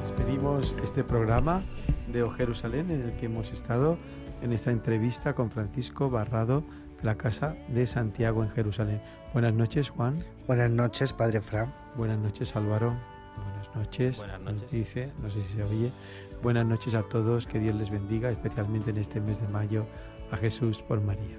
[0.00, 1.62] Despedimos este programa
[2.12, 3.98] de O Jerusalén en el que hemos estado
[4.42, 6.64] en esta entrevista con Francisco Barrado
[7.02, 9.00] la Casa de Santiago en Jerusalén.
[9.32, 10.18] Buenas noches, Juan.
[10.46, 11.72] Buenas noches, Padre Fran.
[11.96, 12.94] Buenas noches, Álvaro.
[13.36, 14.18] Buenas noches.
[14.18, 14.70] Buenas Nos noches.
[14.70, 15.92] dice, no sé si se oye.
[16.42, 17.46] Buenas noches a todos.
[17.46, 19.86] Que Dios les bendiga, especialmente en este mes de mayo,
[20.32, 21.38] a Jesús por María.